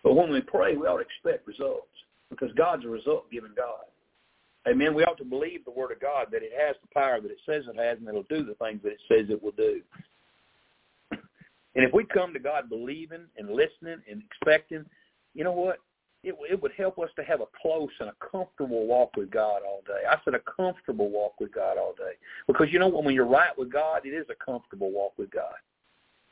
[0.04, 1.90] But when we pray, we ought to expect results
[2.30, 3.89] because God's a result-giving God.
[4.68, 4.93] Amen.
[4.93, 7.39] We ought to believe the Word of God that it has the power that it
[7.45, 9.82] says it has, and it'll do the things that it says it will do.
[11.76, 14.84] And if we come to God believing and listening and expecting,
[15.36, 15.78] you know what?
[16.24, 19.62] It, it would help us to have a close and a comfortable walk with God
[19.66, 20.01] all day.
[20.10, 22.14] I said a comfortable walk with God all day.
[22.47, 23.03] Because you know what?
[23.03, 25.53] when you're right with God, it is a comfortable walk with God.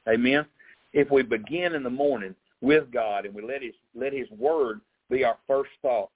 [0.09, 0.45] Amen.
[0.91, 4.81] If we begin in the morning with God and we let his let his word
[5.09, 6.11] be our first thoughts.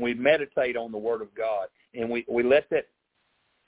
[0.00, 2.88] We meditate on the word of God and we, we let that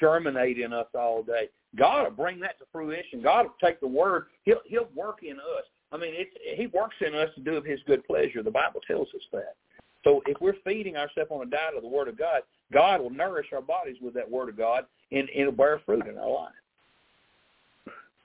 [0.01, 1.49] germinate in us all day.
[1.77, 3.23] God will bring that to fruition.
[3.23, 4.27] God will take the word.
[4.45, 5.65] He'll he'll work in us.
[5.93, 8.43] I mean, it's, he works in us to do of his good pleasure.
[8.43, 9.57] The Bible tells us that.
[10.05, 13.11] So if we're feeding ourselves on a diet of the Word of God, God will
[13.11, 16.53] nourish our bodies with that Word of God, and it'll bear fruit in our life.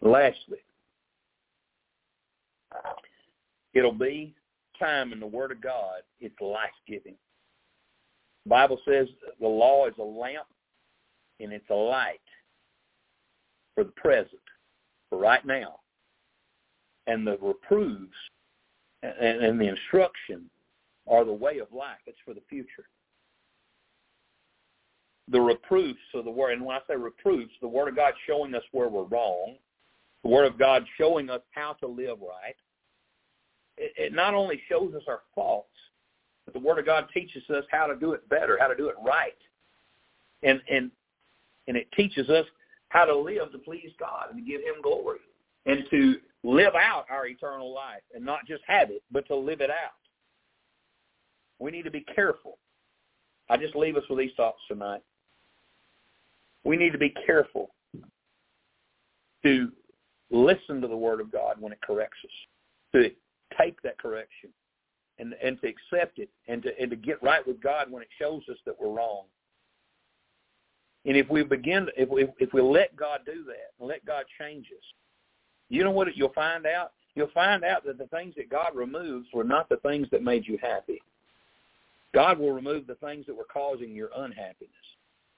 [0.02, 0.60] Lastly,
[3.74, 4.34] it'll be
[4.80, 6.02] time in the Word of God.
[6.20, 7.16] It's life-giving.
[8.48, 9.08] Bible says
[9.40, 10.48] the law is a lamp,
[11.40, 12.20] and it's a light
[13.76, 14.42] for the present,
[15.10, 15.80] for right now
[17.08, 18.16] and the reproofs
[19.02, 20.50] and, and the instruction
[21.08, 21.98] are the way of life.
[22.06, 22.88] It's for the future.
[25.30, 28.54] The reproofs of the word, and when I say reproofs, the word of God showing
[28.56, 29.56] us where we're wrong,
[30.24, 32.56] the word of God showing us how to live right.
[33.78, 35.70] It, it not only shows us our faults,
[36.48, 38.88] but the word of God teaches us how to do it better, how to do
[38.88, 39.36] it right,
[40.44, 40.90] and and
[41.68, 42.46] and it teaches us
[42.88, 45.20] how to live to please God and to give Him glory
[45.66, 49.60] and to live out our eternal life and not just have it, but to live
[49.60, 49.92] it out.
[51.60, 52.60] We need to be careful.
[53.50, 55.02] I just leave us with these thoughts tonight.
[56.64, 57.72] We need to be careful
[59.44, 59.70] to
[60.32, 62.32] listen to the Word of God when it corrects us,
[62.94, 63.12] to
[63.58, 64.50] take that correction
[65.20, 68.10] and, and to accept it and to, and to get right with God when it
[68.20, 69.24] shows us that we're wrong.
[71.06, 74.26] And if we begin, if we, if we let God do that and let God
[74.40, 74.84] change us,
[75.70, 76.92] you know what you'll find out?
[77.16, 80.46] You'll find out that the things that God removes were not the things that made
[80.46, 81.02] you happy.
[82.14, 84.72] God will remove the things that were causing your unhappiness.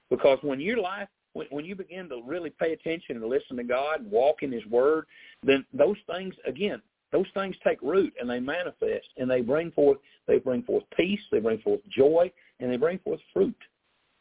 [0.08, 3.64] Because when your life, when, when you begin to really pay attention and listen to
[3.64, 5.06] God and walk in His Word,
[5.42, 9.98] then those things, again, those things take root and they manifest and they bring forth,
[10.26, 12.30] they bring forth peace, they bring forth joy,
[12.60, 13.56] and they bring forth fruit.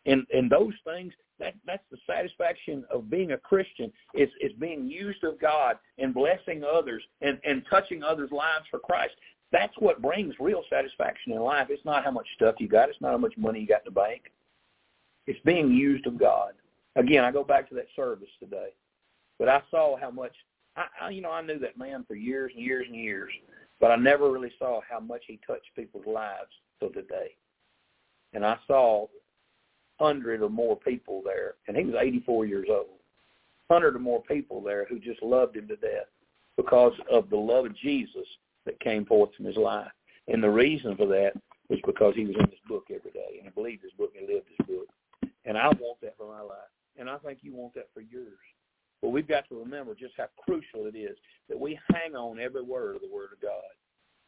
[0.05, 4.87] And and those things that that's the satisfaction of being a Christian is is being
[4.87, 9.13] used of God and blessing others and and touching others' lives for Christ.
[9.51, 11.67] That's what brings real satisfaction in life.
[11.69, 12.89] It's not how much stuff you got.
[12.89, 14.31] It's not how much money you got in the bank.
[15.25, 16.53] It's being used of God.
[16.95, 18.69] Again, I go back to that service today,
[19.37, 20.33] but I saw how much.
[20.79, 23.31] I, I you know I knew that man for years and years and years,
[23.79, 27.35] but I never really saw how much he touched people's lives till today.
[28.33, 29.07] And I saw
[29.99, 32.99] hundred or more people there, and he was 84 years old.
[33.69, 36.07] Hundred or more people there who just loved him to death
[36.57, 38.25] because of the love of Jesus
[38.65, 39.91] that came forth from his life.
[40.27, 41.33] And the reason for that
[41.69, 44.27] was because he was in this book every day, and he believed this book and
[44.27, 44.87] he lived this book.
[45.45, 48.37] And I want that for my life, and I think you want that for yours.
[49.01, 52.61] But we've got to remember just how crucial it is that we hang on every
[52.61, 53.61] word of the Word of God.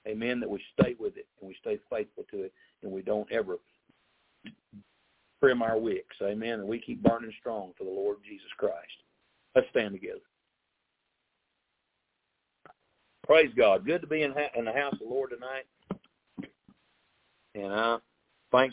[0.08, 0.40] Amen.
[0.40, 2.54] That we stay with it and we stay faithful to it,
[2.84, 3.58] and we don't ever
[5.42, 6.16] trim our wicks.
[6.22, 6.60] Amen.
[6.60, 8.76] And we keep burning strong for the Lord Jesus Christ.
[9.56, 10.22] Let's stand together.
[13.26, 13.86] Praise God.
[13.86, 15.66] Good to be in, in the house of the Lord tonight.
[17.56, 17.98] And I
[18.52, 18.70] thank